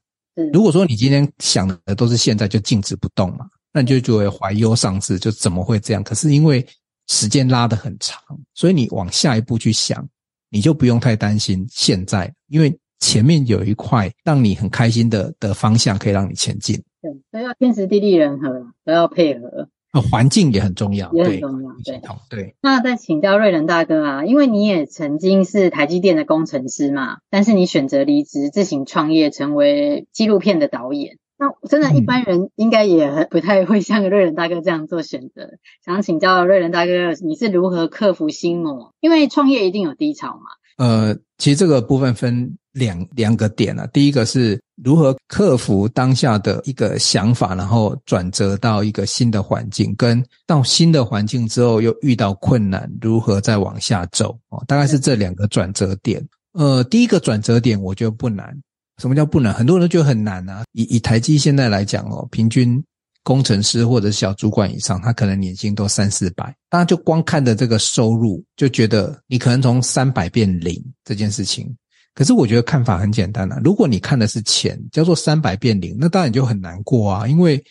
[0.53, 3.45] 如果说你今天想的都是现在，就静止不动嘛。
[3.73, 6.03] 那你就就会怀忧丧志，就怎么会这样？
[6.03, 6.65] 可是因为
[7.07, 8.21] 时间拉得很长，
[8.53, 10.07] 所以你往下一步去想，
[10.51, 16.83] 你就不用太担心现在，因为前面有一块让你很开心的的方向可以让你前进。
[17.01, 19.69] 对，都要天时地利人和，都要配合。
[19.93, 21.69] 呃，环境也很重要，也很重要。
[21.83, 22.09] 对对。
[22.29, 31.17] 对，那再请教瑞仁大哥啊，因为你也曾经是台积电的工程师嘛，但是你选择离职自行创业，成为纪录片的导演。
[31.41, 35.41] 那真的，一般人应该也不太会像瑞仁大哥这样做选择。
[35.41, 36.91] 嗯、想请教瑞仁大哥，
[37.23, 38.93] 你是如何克服心魔？
[38.99, 40.43] 因为创业一定有低潮嘛。
[40.77, 43.87] 呃，其实这个部分分两两个点啊。
[43.91, 54.37] 第一个是如何克服当下的一个想法，然后转折到一个新的环境，跟到新的环境之后又遇到困难，如何再往下走？
[54.49, 56.23] 哦，大概是这两个转折点。
[56.53, 58.55] 呃，第一个转折点我觉得不难。
[59.01, 59.51] 什么叫不难？
[59.51, 60.63] 很多人都觉得很难啊。
[60.73, 62.81] 以以台积现在来讲哦，平均
[63.23, 66.55] 工程师或者小主管以上，他可能年薪都三四百。
[66.69, 71.75] 大家就光看着这个收入，就觉得你可能从三百变零这件事情。
[72.13, 73.59] 可是我觉得看法很简单啊。
[73.63, 77.63] 如果你看的是钱，叫做三百变零，那当然就很难过啊，因为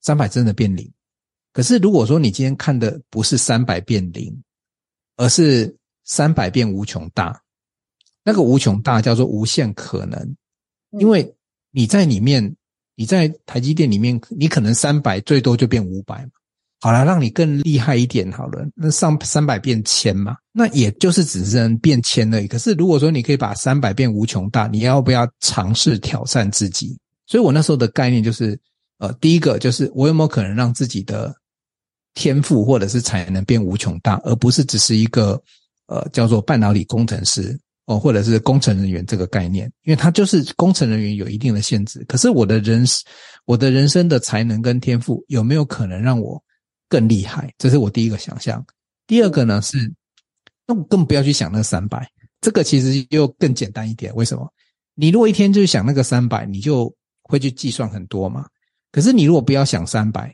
[0.00, 0.90] 三百真的变零。
[1.52, 4.42] 可是如果说你今天看的不是三百变零，
[5.16, 7.38] 而是三百变无穷大，
[8.24, 10.36] 那个无穷大叫做无限可能，
[10.98, 11.34] 因为
[11.70, 12.54] 你在里面，
[12.94, 16.30] 你在台积电里面，你可能三百最多就变五百嘛。
[16.80, 22.48] 好了，让你更厉害一点好了，那上三百变千嘛，那也就是只能变千而已。
[22.48, 26.98] 可是如果说你可以把三百变无穷大，你要不要尝试挑战自己？
[27.24, 28.58] 所以我那时候的概念就是，
[28.98, 31.32] 呃，第一个就是我有没有可能让自己的
[32.14, 35.40] 天赋或者是才能变无穷大，而不是只是一个
[35.86, 42.04] 呃叫做半导体工程师哦，或者是工程人员这个概念，因为他就是工程人员有一定的限制。
[42.08, 42.84] 可是我的人
[43.44, 46.42] 我的人生的才能跟天赋有没有可能让我
[46.88, 47.52] 更厉害？
[47.58, 48.64] 这是我第一个想象。
[49.06, 49.92] 第二个呢是，
[50.66, 52.08] 那我更不要去想那三百，
[52.40, 54.14] 这个其实又更简单一点。
[54.14, 54.48] 为什么？
[54.94, 58.46] 你如果一天就想那个三百，你就会去计算很多嘛。
[58.92, 60.32] 可是你如果不要想三百，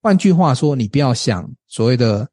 [0.00, 2.28] 换句话说，你不要想所谓的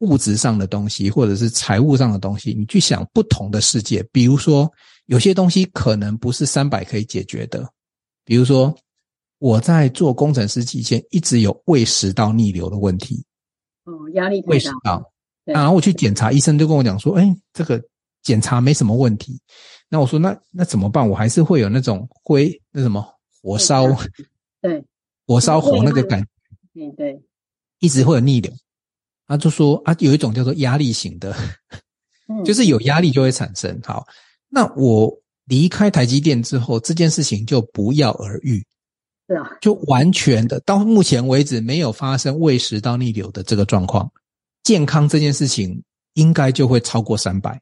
[0.00, 4.02] 物质上的东西，或者是财务上的东西，你去想不同的世界。
[4.12, 4.70] 比如说，
[5.06, 7.66] 有些东西可能不是三百可以解决的。
[8.24, 8.74] 比如说，
[9.38, 13.24] 我在做工程师期间，一直有胃食道逆流的问题。
[13.84, 14.50] 哦，压力太大。
[14.50, 15.12] 胃食道，
[15.44, 17.82] 然后我去检查，医生就跟我讲说：“哎，这个
[18.22, 19.40] 检查没什么问题。”
[19.88, 21.08] 那我说：“那那怎么办？
[21.08, 23.06] 我还是会有那种灰，那什么？”
[23.40, 23.86] 火烧，
[24.60, 24.84] 对，
[25.24, 26.26] 火烧火那个感觉，
[26.74, 27.22] 嗯，对，
[27.78, 28.52] 一直会有逆流。
[29.26, 31.34] 他就说啊，有一种叫做压力型的，
[32.44, 33.78] 就是有压力就会产生。
[33.84, 34.06] 好，
[34.48, 35.12] 那我
[35.46, 38.64] 离开台积电之后，这件事情就不药而愈，
[39.28, 44.10] 是啊，就完全的到目前为止没有发生胃食道逆流的这个状况，
[44.62, 45.82] 健康这件事情
[46.14, 47.60] 应该就会超过三百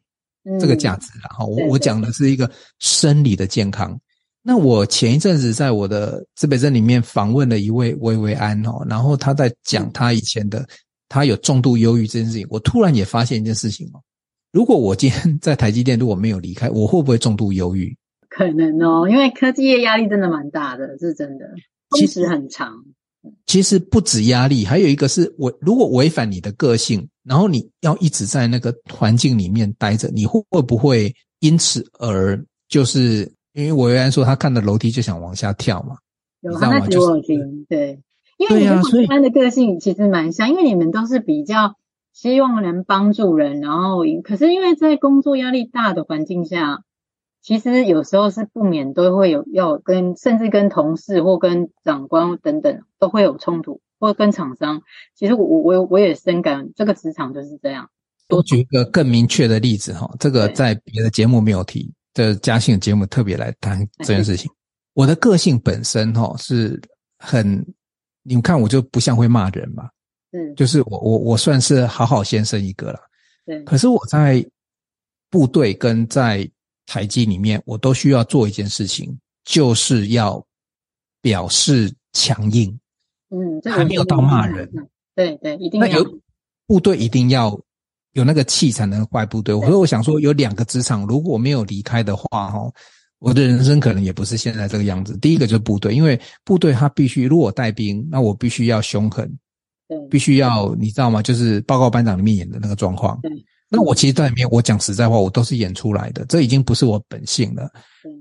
[0.60, 1.28] 这个价值了。
[1.36, 3.98] 哈，我我讲的是一个生理的健康。
[4.46, 10.68] 那我前一阵子在我的自北针里面访问了一位薇薇安哦，然后他在讲他以前的
[11.08, 12.46] 他有重度忧郁这件事情。
[12.50, 14.00] 我突然也发现一件事情哦，
[14.52, 17.96] 如果我今天在台积电如果没有离开，我会不会重度忧郁？
[18.28, 21.44] 可能哦，因为科技业压力真的蛮大的，是真的，
[21.96, 22.72] 其实很长。
[23.46, 32.38] 其实不止压力，还有一个是我如果违反你的个性，然后你要一直在那个环境里面待着，你会会不会因此而
[32.68, 33.32] 就是？
[33.54, 35.94] 因为我原来说他看到楼梯就想往下跳嘛，
[36.40, 37.96] 有他在给我听，对，
[38.38, 41.76] 因为你跟我一般的个性其实蛮像，因为你们都是比较
[42.12, 46.82] 希望能帮助人，然后可是因为在工作压力大的环境下，
[47.42, 54.82] 其实有时候是不免都会有要跟甚至跟同事或跟长官等等都会有冲突，或跟厂商。
[55.14, 57.88] 其实我我我也深感这个职场就是这样。
[58.26, 61.92] 多举一个更明确的例子哈，这个在别的节目没有提。
[62.14, 64.50] 这嘉兴节目特别来谈这件事情。
[64.94, 66.80] 我的个性本身哈是
[67.18, 67.66] 很，
[68.24, 69.88] 你们看我就不像会骂人嘛，
[70.32, 72.98] 嗯，就是我我我算是好好先生一个了，
[73.46, 73.62] 对。
[73.62, 74.44] 可是我在
[75.30, 76.50] 部队跟在
[76.86, 80.44] 台积里面，我都需要做一件事情，就是要
[81.20, 82.76] 表示强硬，
[83.30, 84.68] 嗯，还没有到骂人，
[85.14, 85.86] 对对，一定要。
[85.86, 86.20] 那有
[86.66, 87.56] 部队一定要。
[88.14, 92.72] 有那个气才能坏部队，所以我想说，有两个职场，如果没有离开的话，哈，
[93.24, 95.16] 我的人生可能也不是现在这个样子。
[95.16, 99.26] 第一个就是部队，因为部队他必须，如果带兵，那我必须要凶狠，
[99.88, 101.22] 对，必须要，你知道吗？
[101.22, 103.18] 就是报告班长里面演的那个状况。
[103.22, 103.30] 对，
[103.70, 107.70] 那我其实在里面，我讲实在话，我都是演出来的，这已经不是我本性了。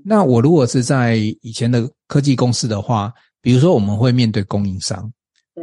[0.02, 3.12] 那我如果是在以前的科技公司的话，
[3.42, 5.12] 比如说我们会面对供应商。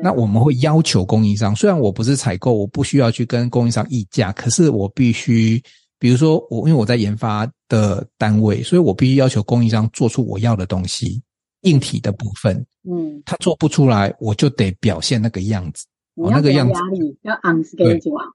[0.03, 5.61] 那我们会要求供应商，虽然我不是采购，我不需要去跟供应商议价，可是我必须，
[6.01, 11.21] 比如说我因为我在研发的单位，所以我必须要求供应商做出我要的东西，
[11.61, 15.85] 硬体的部分，嗯，他做不出来，我就得表现那个样子，
[16.15, 18.25] 我那个样子压力要 on schedule 啊，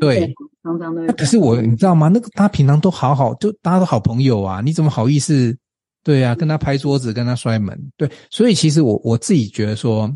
[0.00, 1.06] 对，对，常常都。
[1.12, 2.08] 可是我你知道吗？
[2.08, 5.54] 那个他平常都好好，就大家都好朋友啊，你怎么好意思？
[6.02, 10.10] 对啊，跟他拍桌子，跟他摔门，对，所以其实我我自己觉得说。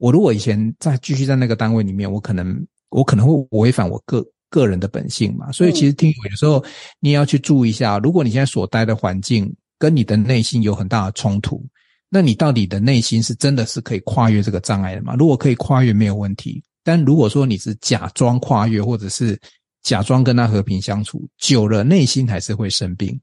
[0.00, 5.50] 我如果以前再继续在那个单位里面，我可能我可能会违反我个个人的本性嘛。
[5.52, 6.64] 所以其实听友有时候
[7.00, 11.64] 你也要去注意一下，如果你现在所待的环境跟你的内心有很大的冲突，
[12.08, 15.14] 那你到底的内心是真的是可以跨越这个障碍的吗？
[15.18, 16.62] 如果可以跨越，没有问题。
[16.82, 19.38] 但如果说你是假装跨越，或者是
[19.82, 23.18] 假装跟他和平相处，久了内心还是会生病。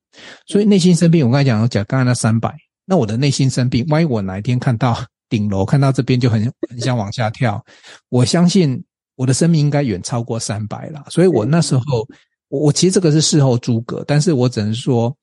[0.48, 2.56] 所以内心生病，我刚才讲讲刚才那三百，
[2.86, 5.06] 那我的内心生病，万一我哪一天看到。
[5.28, 7.60] 顶楼看到这边就很很想往下跳，
[8.10, 8.82] 我相信
[9.16, 11.82] 我的生命应该远超过三百了，所以我那时候
[12.50, 15.16] 我我其实这个是事后诸葛，但是我只能说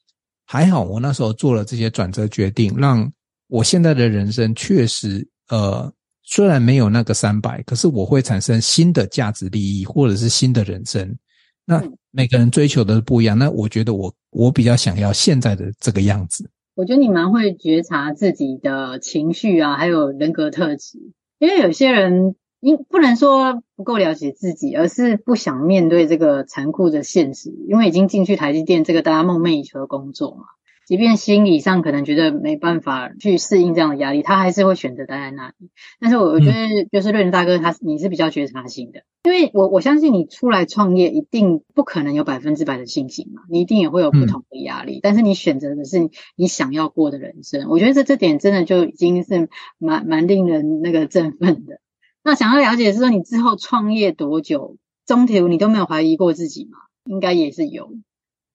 [0.47, 3.11] 还好我那时候做了这些转折决定，让
[3.49, 11.17] 我现在的人生确实呃虽然没有那个三百，可是我会产生新的价值利益或者是新的人生，
[11.65, 13.39] 那每个人追求的不一样。
[13.39, 16.49] 那我觉得我我比较想要现在的这个样子。
[16.75, 20.99] 我觉得你蛮会觉察自己的情绪啊，还有人格特质。
[21.39, 27.51] 因为有些人，因不能说不够了解自己，而是不想面对这个残酷的现实。
[27.69, 30.45] 因为已经进去台积电这个大家梦寐以求的工作嘛。
[30.85, 35.71] 即便心理上可能觉得没办法去适应这样的压力，他还是会选择待在那里。
[36.01, 45.01] 但是我我觉得，就是瑞仁大哥他你是比较觉察型的，因为我我相信你出来创业一定不可能有百分之百的信心嘛，你一定也会有不同的压力。
[45.03, 49.49] 但是你选择的是你想要过的人生，我觉得这这点真的就已经是
[49.79, 51.81] 蛮蛮令人那个振奋的。
[52.25, 56.79] 那想要了解是说，你之后创业多久，中途你都没有怀疑过自己吗？
[57.05, 57.91] 应该也是有。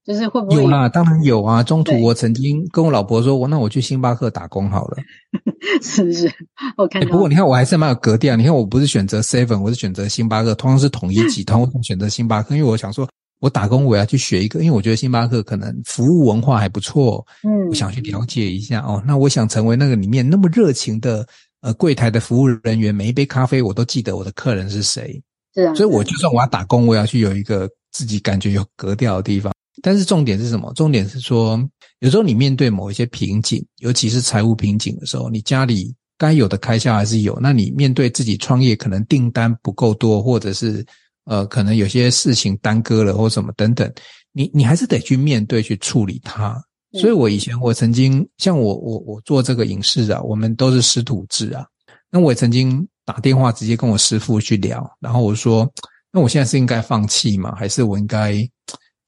[0.05, 0.87] 就是会不会有，有啦？
[0.87, 1.61] 当然有啊！
[1.61, 4.95] 中途我曾经跟我老婆说：“我那我去星巴克打工好了。
[5.83, 6.31] ”是不是？
[6.77, 7.07] 我看、欸。
[7.09, 8.33] 不过你看，我还是蛮有格调。
[8.37, 13.05] 你看，我不是选择 Seven，我是选择星巴克，同样是统一集团，我选择星巴克，因为我想说，
[13.41, 17.27] 我打工我要去学一个，因为我觉得星巴克可能服务文化还不错。
[17.43, 19.03] 嗯，我想去了解一下哦。
[19.05, 21.27] 那我想成为那个里面那么热情的
[21.61, 25.21] 呃柜台的服务人员，每一杯咖啡我都记得我的客人是谁。
[25.53, 25.73] 是啊。
[25.75, 29.53] 所以我就算我要打工，我要去有一个自己感觉有格调的地方。
[29.83, 30.73] 但是重点是什么？
[30.73, 31.59] 重点是说，
[31.99, 37.37] 有时候你面对某一些瓶颈，尤其是财务瓶颈的时候，你家里该有的开销还是有。
[37.39, 40.83] 那你面对自己创业，可能订单不够多，或者是
[41.25, 43.91] 呃，可能有些事情耽搁了，或什么等等，
[44.31, 46.59] 你你还是得去面对，去处理它。
[46.97, 51.65] 所以我以前我曾经像我我我做这个影视啊，我们都是师徒制啊。
[52.09, 55.71] 那我也曾经打电话直接跟我师父去聊，然后我说，
[56.11, 57.55] 那我现在是应该放弃吗？
[57.55, 58.47] 还是我应该？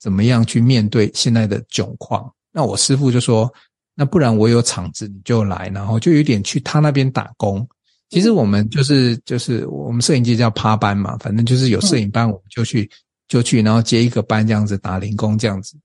[0.02, 2.34] 怎么样去面对现在的窘况？
[2.54, 3.54] 那我师父就说
[3.94, 7.68] ：“那不然我有场子你就来，然后就有点去他那边打工。
[8.10, 12.90] 其实我们就是就是我们摄影机叫趴班嘛，反正就是有摄影班我们就去
[13.28, 15.76] 就去，然后接一个班这样子打零工这样子。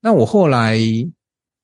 [0.00, 0.78] 那我后来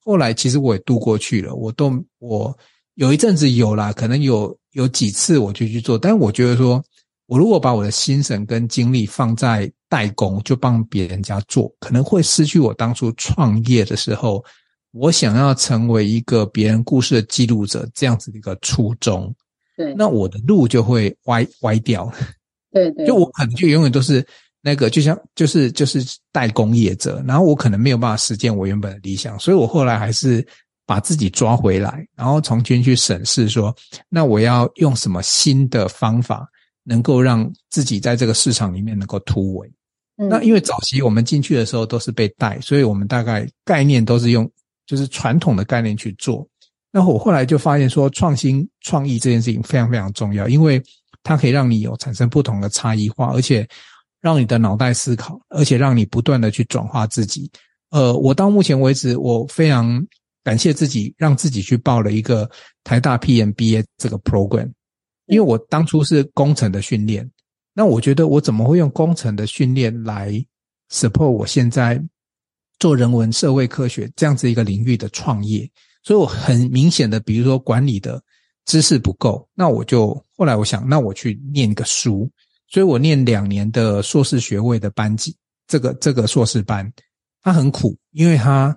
[0.05, 2.57] 后来其实我也度过去了，我都我
[2.95, 6.83] 有一阵子有啦，可能有有几次我就去做，但是我觉得说。”
[7.31, 14.45] 我如果把我的心神跟精力放在代工，就帮别人家做，可能会失去我当初创业的时候，
[14.91, 19.33] 我想要成为一个别人故事的记录者这样子的一个初衷。
[19.77, 22.13] 对，那我的路就会歪歪掉。
[22.73, 24.27] 对对，就我可能就永远都是
[24.63, 26.03] 那个，就像就是就是
[26.33, 30.47] 代工业者，然后我可能没有办法实现我原本的理想，所以我后来还是
[30.87, 33.75] 把自己抓回来，然后重新去审视说，
[34.09, 36.49] 那我要用什么新的方法。
[36.83, 39.71] 能够让自己在这个市场里面能够突围。
[40.17, 44.51] 嗯，那因为早期我们进去的时候都是被带，所以我们大概概念都是用
[44.87, 46.45] 就是传统的概念去做。
[46.91, 50.83] 那我后来就发现说，创新创意这件事情非常非常重要，因为
[51.23, 53.69] 它可以让你有产生不同的差异化，而且
[54.21, 57.51] 让你的脑袋思考，而且让你不断的去转化自己。
[57.91, 60.07] 呃，我到目前为止，我非常
[60.45, 62.49] 感谢自己，让自己去报了一个
[62.85, 64.71] 台大 PMBA 这个 program。
[65.27, 67.29] 因为我当初是工程的训练，
[67.73, 70.33] 那我觉得我怎么会用工程的训练来
[70.91, 72.03] support 我现在
[72.79, 75.71] 做人文社会科学这样子一个领域的创业？
[76.03, 78.23] 所以我很明显的，比如说管理的
[78.65, 82.31] 知识不够，那我就后来我想，那我去念一个书，
[82.71, 86.91] 所以我念两年的硕士学位的班级，这个这个硕士班，
[87.43, 88.75] 它很苦，因为它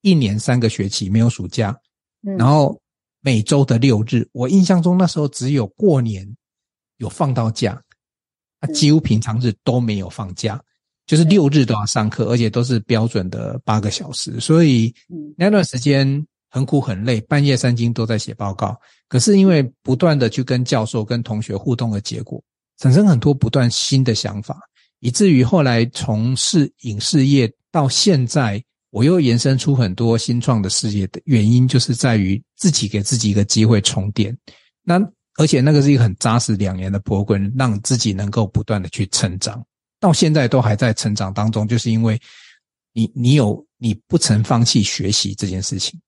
[0.00, 1.78] 一年三个学期没有暑假，
[2.36, 2.80] 然后。
[3.26, 6.28] 每周的六日，我印象中那时候只有过年
[6.98, 7.82] 有放到假，
[8.60, 10.62] 啊，几乎平常日都没有放假，
[11.06, 14.94] 就是六日都要上课，而且都是标准的八个小时，所以
[15.38, 18.78] 那段时间很苦很累，半夜三更都在写报告。
[19.08, 22.44] 可是因为不断的去跟教授、跟同学互动的结果，
[22.78, 24.58] 产生很多不断新的想法，
[25.00, 28.62] 以至于后来从事影视业到现在。
[28.90, 34.38] 我又延伸出很多新创的事业的原因，就是在于自己给自己一个机会充电。
[34.84, 35.00] 那
[35.36, 39.60] 而且那个是一个很扎实两年的 program，让自己能够不断的去成长。
[39.98, 42.16] 到现在都还在成长当中，就是因为
[42.92, 46.00] 你你有你不曾放弃学习这件事情。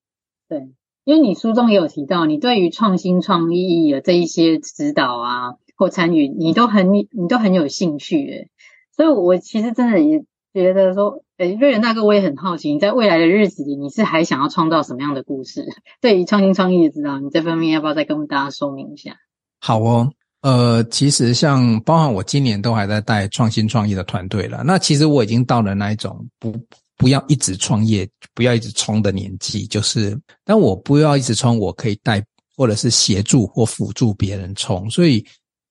[0.48, 0.60] 对，
[1.02, 8.50] 因为你书中也有提到，你对于创新创意的这一些指导啊或参与，你都很你都很有兴趣诶。
[8.96, 11.22] 所以我其实真的也觉得说。
[11.38, 15.66] 哎，瑞仁大哥，我也很好奇，你在未来的日子里，你是还想要创造什么样的故事？
[16.00, 19.18] 对于创新创意的指导，你这方面要不要再跟大家说明一下？
[19.60, 20.10] 好哦，
[20.40, 24.62] 呃，其实像包含我今年都还在带创新创业的团队了。
[24.64, 26.54] 那其实我已经到了那一种不
[26.96, 32.24] 不要一直创业，不要一直冲的年纪，就是，但我不要一直冲，我可以带
[32.56, 35.22] 或者是协助或辅助别人冲，所以。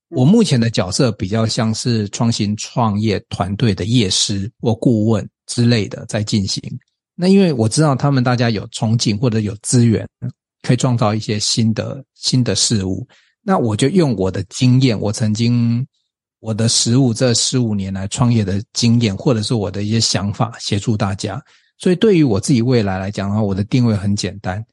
[0.09, 6.61] 我目前的角色比较像是创新创业团队的业师或顾问，之类的在进行。
[7.15, 10.07] 那因为我知道他们大家有憧憬或者有资源，
[10.61, 13.07] 可以创造一些新的新的事物。
[13.41, 15.85] 那我就用我的经验，我曾经
[16.39, 21.41] 我的十五这十五年来创业的经验，或者是我的一些想法，协助大家。
[21.77, 24.63] 所以对于我自己未来来讲的话，我的定位很简单。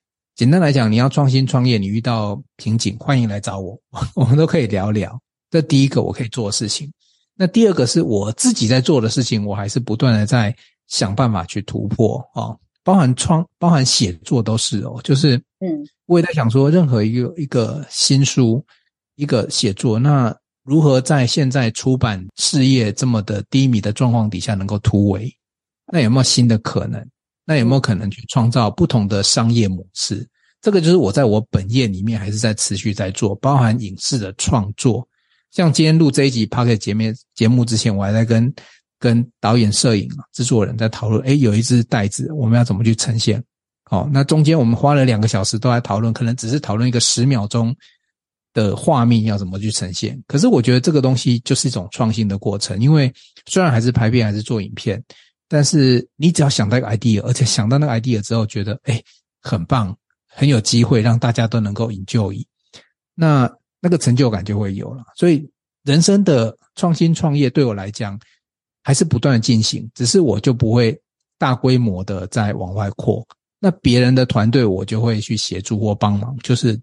[0.42, 3.78] 简单来讲，你要创新创业，你遇到瓶颈，欢迎来找我，
[4.16, 5.16] 我们都可以聊聊。
[5.52, 6.92] 这第一个我可以做的事情。
[7.36, 10.52] 那第二个是我自己在做的事情，我还是不断的在
[10.88, 12.50] 想办法去突破啊，
[12.82, 18.66] 包含创、包含写作都是哦，就是嗯，我也在想说，任何一个一个新书、
[19.14, 25.32] 一个写作，那如何在现在出版事业这么的低迷的状况底下能够突围？
[25.92, 27.00] 那有没有新的可能？
[27.44, 30.28] 那有没有可能去创造不同的商业模式？
[30.62, 35.06] 这个就是我在我本业里面还是在持续在做，包含影视的创作。
[35.50, 37.02] 像今天录这一集 Podcast 节目
[37.34, 38.54] 节目之前，我还在跟
[38.98, 41.20] 跟导演、摄影啊、制作人在讨论。
[41.24, 43.42] 诶，有一支袋子，我们要怎么去呈现？
[43.84, 47.76] 好，那中间我们花了两个小时都在讨论，可能只是讨论一个十秒钟
[48.54, 50.18] 的画面要怎么去呈现。
[50.28, 53.12] 可是我觉得这个东西就是一种创新的过程，因为
[53.46, 55.02] 虽然还是拍片，还是做影片。
[55.48, 59.04] 但是你只要想到一个 idea，而且想到那个 idea 之后，觉得诶
[59.42, 59.94] 很棒，
[60.34, 62.44] 很有机会让大家都能够 enjoy，
[63.14, 65.04] 那那个成就感就会有了。
[65.16, 65.50] 所以
[65.84, 68.18] 人生的创新创业对我来讲
[68.82, 71.00] 还是不断的进行，只是我就不会
[71.38, 73.26] 大规模的在往外扩。
[73.60, 76.80] 那别人的团队我就会去协助或帮忙，就是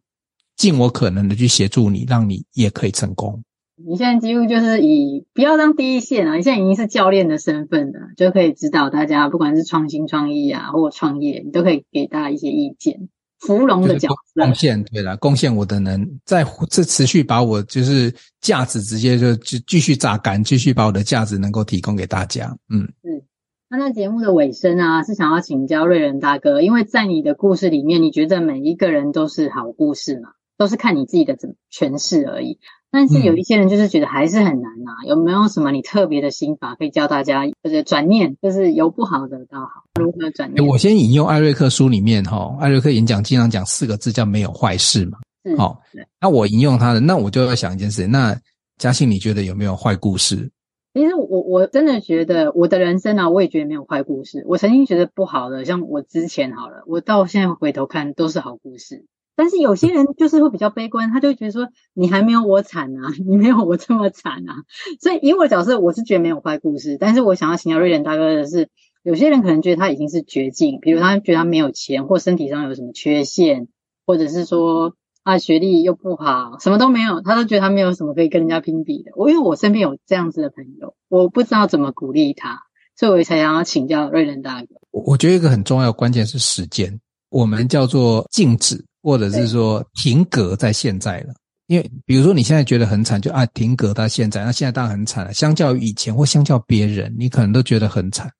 [0.56, 3.44] 尽我可能的去协助你，让你也可以成功。
[3.76, 13.10] 你现在几乎就是以不要当第一线啊，你现在已经是教练的身份了，就可以指导大家，不管是创新创意啊，或创业，你都可以给大家一些意见。
[13.40, 22.56] 芙蓉的角色，贡献对了，贡献我的能，在这持续把我就是价值直接就就继续榨干，继续把我的价值能够提供给大家。
[22.70, 23.24] 嗯是，
[23.70, 30.30] 那在节目的尾声啊，是想要请教瑞仁大哥，因为在你的故事里面，你觉得每一个人都是好故事嘛？
[30.60, 32.60] 都是看你自己的怎么诠释而已。
[32.92, 37.44] 但是有一些人就是觉得还是很难啊，有没有什么你特别的心法可以教大家？
[37.64, 40.68] 或者转念，就是由不好的到好，如何转念？
[40.68, 45.20] 我先引用艾瑞克书里面哈，艾瑞克演讲经常讲四个字叫“没有坏事”嘛。
[45.56, 45.82] 好，
[46.20, 48.12] 那我引用他的，那我就要想一件事情。
[48.12, 48.36] 那
[48.78, 50.52] 嘉信，你觉得有没有坏故事？
[50.96, 54.44] 其实我我真的觉得我的人生啊，我也觉得没有坏故事。
[54.48, 59.06] 我曾经觉得不好的，像我之前好了，我到现在回头看都是好故事。
[59.40, 64.66] 但是有些人就是会比较悲观，他就觉得说，你还没有我惨啊，你没有我这么惨啊。
[65.00, 66.98] 所以以我的角色，我是觉得没有坏故事。
[67.00, 68.68] 但是我想要请教瑞仁大哥的是，
[69.02, 73.70] 有些人可能觉得他已经是绝境，比如他觉得他没有钱，或身体上有什么缺陷，
[74.06, 79.12] 或者是说啊学历又不好，什么都没有，他都觉得他没有什么可以跟人家拼比的。
[79.16, 82.64] 我因为我身边有这样子的朋友，我不知道怎么鼓励他，
[82.98, 84.68] 所以我才想要请教瑞仁大哥。
[84.92, 88.84] 我觉得一个很重要的关键是时间，我们叫做静止。
[89.02, 91.34] 或者是说停格在现在了，
[91.68, 95.34] 因为比如说你现在觉得很惨，就啊停格到现在，那现在当然很惨了。
[95.34, 98.32] 相较于以前或相较别人，你可能都觉得很惨。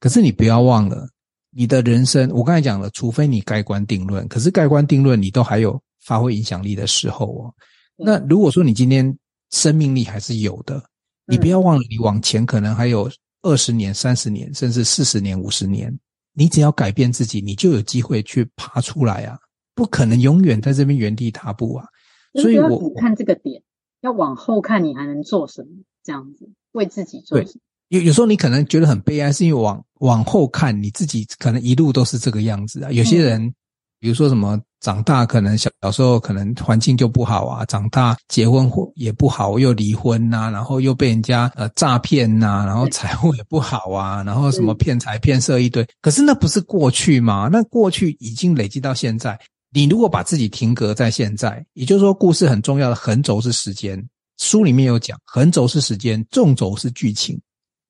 [0.00, 1.08] 可是你不要忘了，
[1.50, 7.54] 你的人生，我刚才讲了，除非你盖棺定论，可是盖棺定论你都还有发挥影响力的时候哦。
[7.96, 9.16] 那如果说你今天
[9.50, 10.82] 生命力还是有的，
[11.26, 13.10] 你不要忘了，你往前可能还有
[13.42, 15.96] 二十年、三十年，甚至四十年、五十年，
[16.32, 19.38] 你只要改变自己，你就有机会去爬出来啊。
[19.74, 21.86] 不可能永远在这边原地踏步啊！
[22.34, 23.62] 所以我看这个点，
[24.00, 25.68] 要往后看，你还能做什么？
[26.02, 27.60] 这样子为自己做什么？
[27.88, 32.90] 有有时候你可能觉得很悲哀，是因为往往后看，你自己可能一路都是这个样子啊。
[32.90, 33.52] 有些人，
[34.00, 45.86] 比如说什么长大，可能小小时候可能环境就不好啊，长大结婚或也不好，又离婚呐，然后又被人家呃诈骗呐，然后财务也不好啊， 然后什么骗财骗色一堆。
[46.00, 47.48] 可是那不是过去吗？
[47.52, 49.38] 那过去已经累积到现在。
[49.74, 54.08] 你如果把自己停格在现在，也就是说，故事很重要的横轴是时间。
[54.38, 57.40] 书里面有讲，横轴是时间，纵轴是剧情。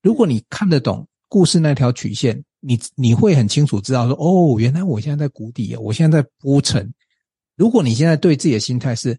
[0.03, 6.91] 如果你看得懂故事那条曲线，你你会很清楚知道说，哦，原来我现在在谷底啊，我现在在铺陈。
[7.55, 9.19] 如果你现在对自己的心态是，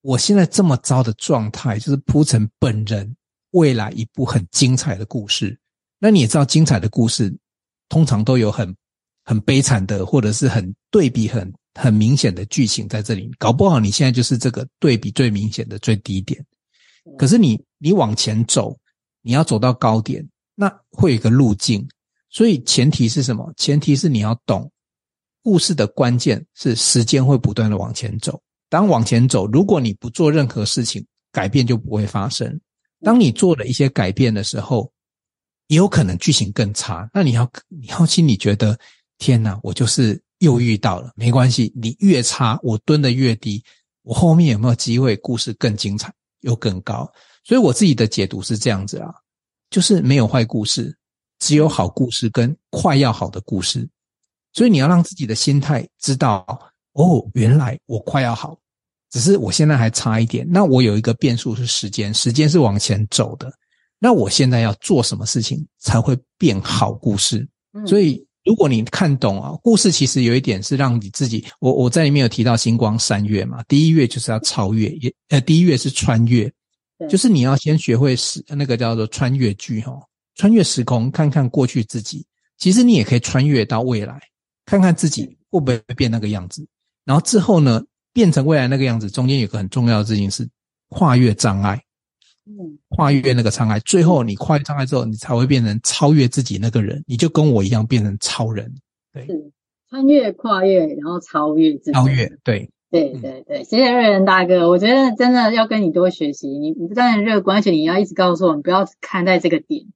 [0.00, 3.16] 我现在这么糟的状态，就是铺陈本人
[3.52, 5.56] 未来一部很精彩的故事。
[6.00, 7.32] 那你也知道，精彩的故事
[7.88, 8.74] 通常都有很
[9.24, 11.52] 很悲惨的，或者是很对比很。
[11.74, 16.44] 很明显的剧情在这里，搞不好你现在就是这个对比最明显的最低点。
[17.18, 18.78] 可是你你往前走，
[19.22, 21.86] 你要走到高点，那会有一个路径。
[22.28, 23.52] 所以前提是什么？
[23.56, 24.70] 前提是你要懂
[25.42, 28.40] 故事的关键是时间会不断的往前走。
[28.68, 32.60] 当往前走，如果你不做任何事情，改变就不会发生。
[33.02, 34.92] 当你做了一些改变的时候，
[35.68, 37.08] 也有可能剧情更差。
[37.12, 38.78] 那你要你要心里觉得，
[39.18, 43.62] 天哪，我就是又遇到了，没关系，你越差，我蹲得越低，
[44.02, 47.10] 我后面有没有机会，故事更精彩又更高？
[47.44, 49.14] 所以我自己的解读是这样子啊，
[49.70, 50.94] 就是没有坏故事，
[51.38, 53.88] 只有好故事跟快要好的故事。
[54.52, 56.44] 所以你要让自己的心态知道，
[56.92, 58.58] 哦，原来我快要好，
[59.10, 60.46] 只是我现在还差一点。
[60.50, 63.52] 那我有一个变数是时间，时间是往前走的。
[63.98, 67.46] 那我现在要做什么事情才会变好故事？
[67.86, 76.50] 所以如果你看懂啊，故事其实有一点是让你自己，我我在里面有提到星光三月嘛，第一月就是要超越，也呃第一月是穿越，
[77.08, 79.92] 就是你要先学会时那个叫做穿越剧哈，
[80.36, 82.26] 穿越时空，看看过去自己，
[82.58, 84.20] 其实你也可以穿越到未来。
[84.66, 86.64] 看看自己会不会变那个样子，
[87.04, 87.82] 然后之后呢，
[88.12, 90.48] 变成未来那个样子，中间有个很重要的事情是
[90.90, 91.82] 跨越障碍，
[92.58, 98.74] 嗯，跨越那个障碍，最后你跨越障碍之后，你才会变成超越自己那个人，你就跟我一样变成超人，
[99.12, 99.52] 对，是。
[99.88, 103.12] 穿越、跨越，然后超越自己，超越，对，对。
[103.12, 109.86] 对对，谢谢瑞仁大哥，我觉得真的要跟你多学习，你你不但乐观，而且你要一直告诉我，你不要看在这个点，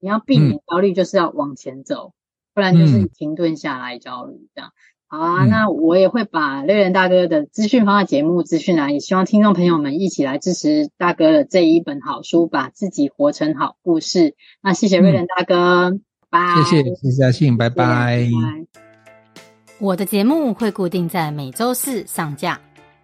[0.00, 2.08] 你要避免焦虑，就是要往前走。
[2.08, 2.12] 嗯
[2.52, 4.72] 不然就是停顿下来焦虑这样。
[5.12, 14.36] 好啊，那我也会把瑞仁大哥的资讯放在节目资讯栏，也希望听众朋友们一起来支持大哥的这一本好书，把自己活成好故事。
[14.62, 15.98] 那谢谢瑞仁大哥，
[16.30, 16.62] 拜。
[16.62, 18.28] 谢谢谢嘉信，拜拜。
[19.80, 22.60] 我的节目会固定在每周四上架。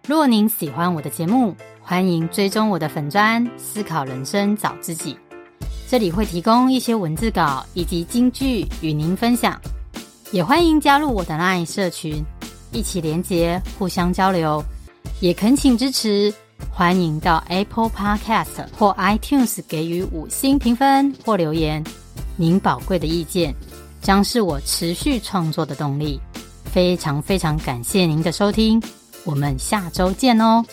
[0.07, 5.17] 如果您喜欢我的节目，欢迎追踪我的粉专，思考人生，找自己。
[5.89, 9.59] 这里会提供一些文字稿以及金句与您分享，
[10.31, 12.23] 也欢迎加入我的 LINE 社群，
[12.71, 14.63] 一起连接，互相交流。
[15.19, 16.33] 也恳请支持，
[16.69, 21.83] 欢迎到 Apple Podcast 或 iTunes 给予五星评分或留言。
[22.35, 23.55] 您宝贵的意见
[24.01, 26.19] 将是我持续创作的动力。
[26.65, 28.81] 非常非常感谢您的收听，
[29.23, 30.63] 我们下周见哦。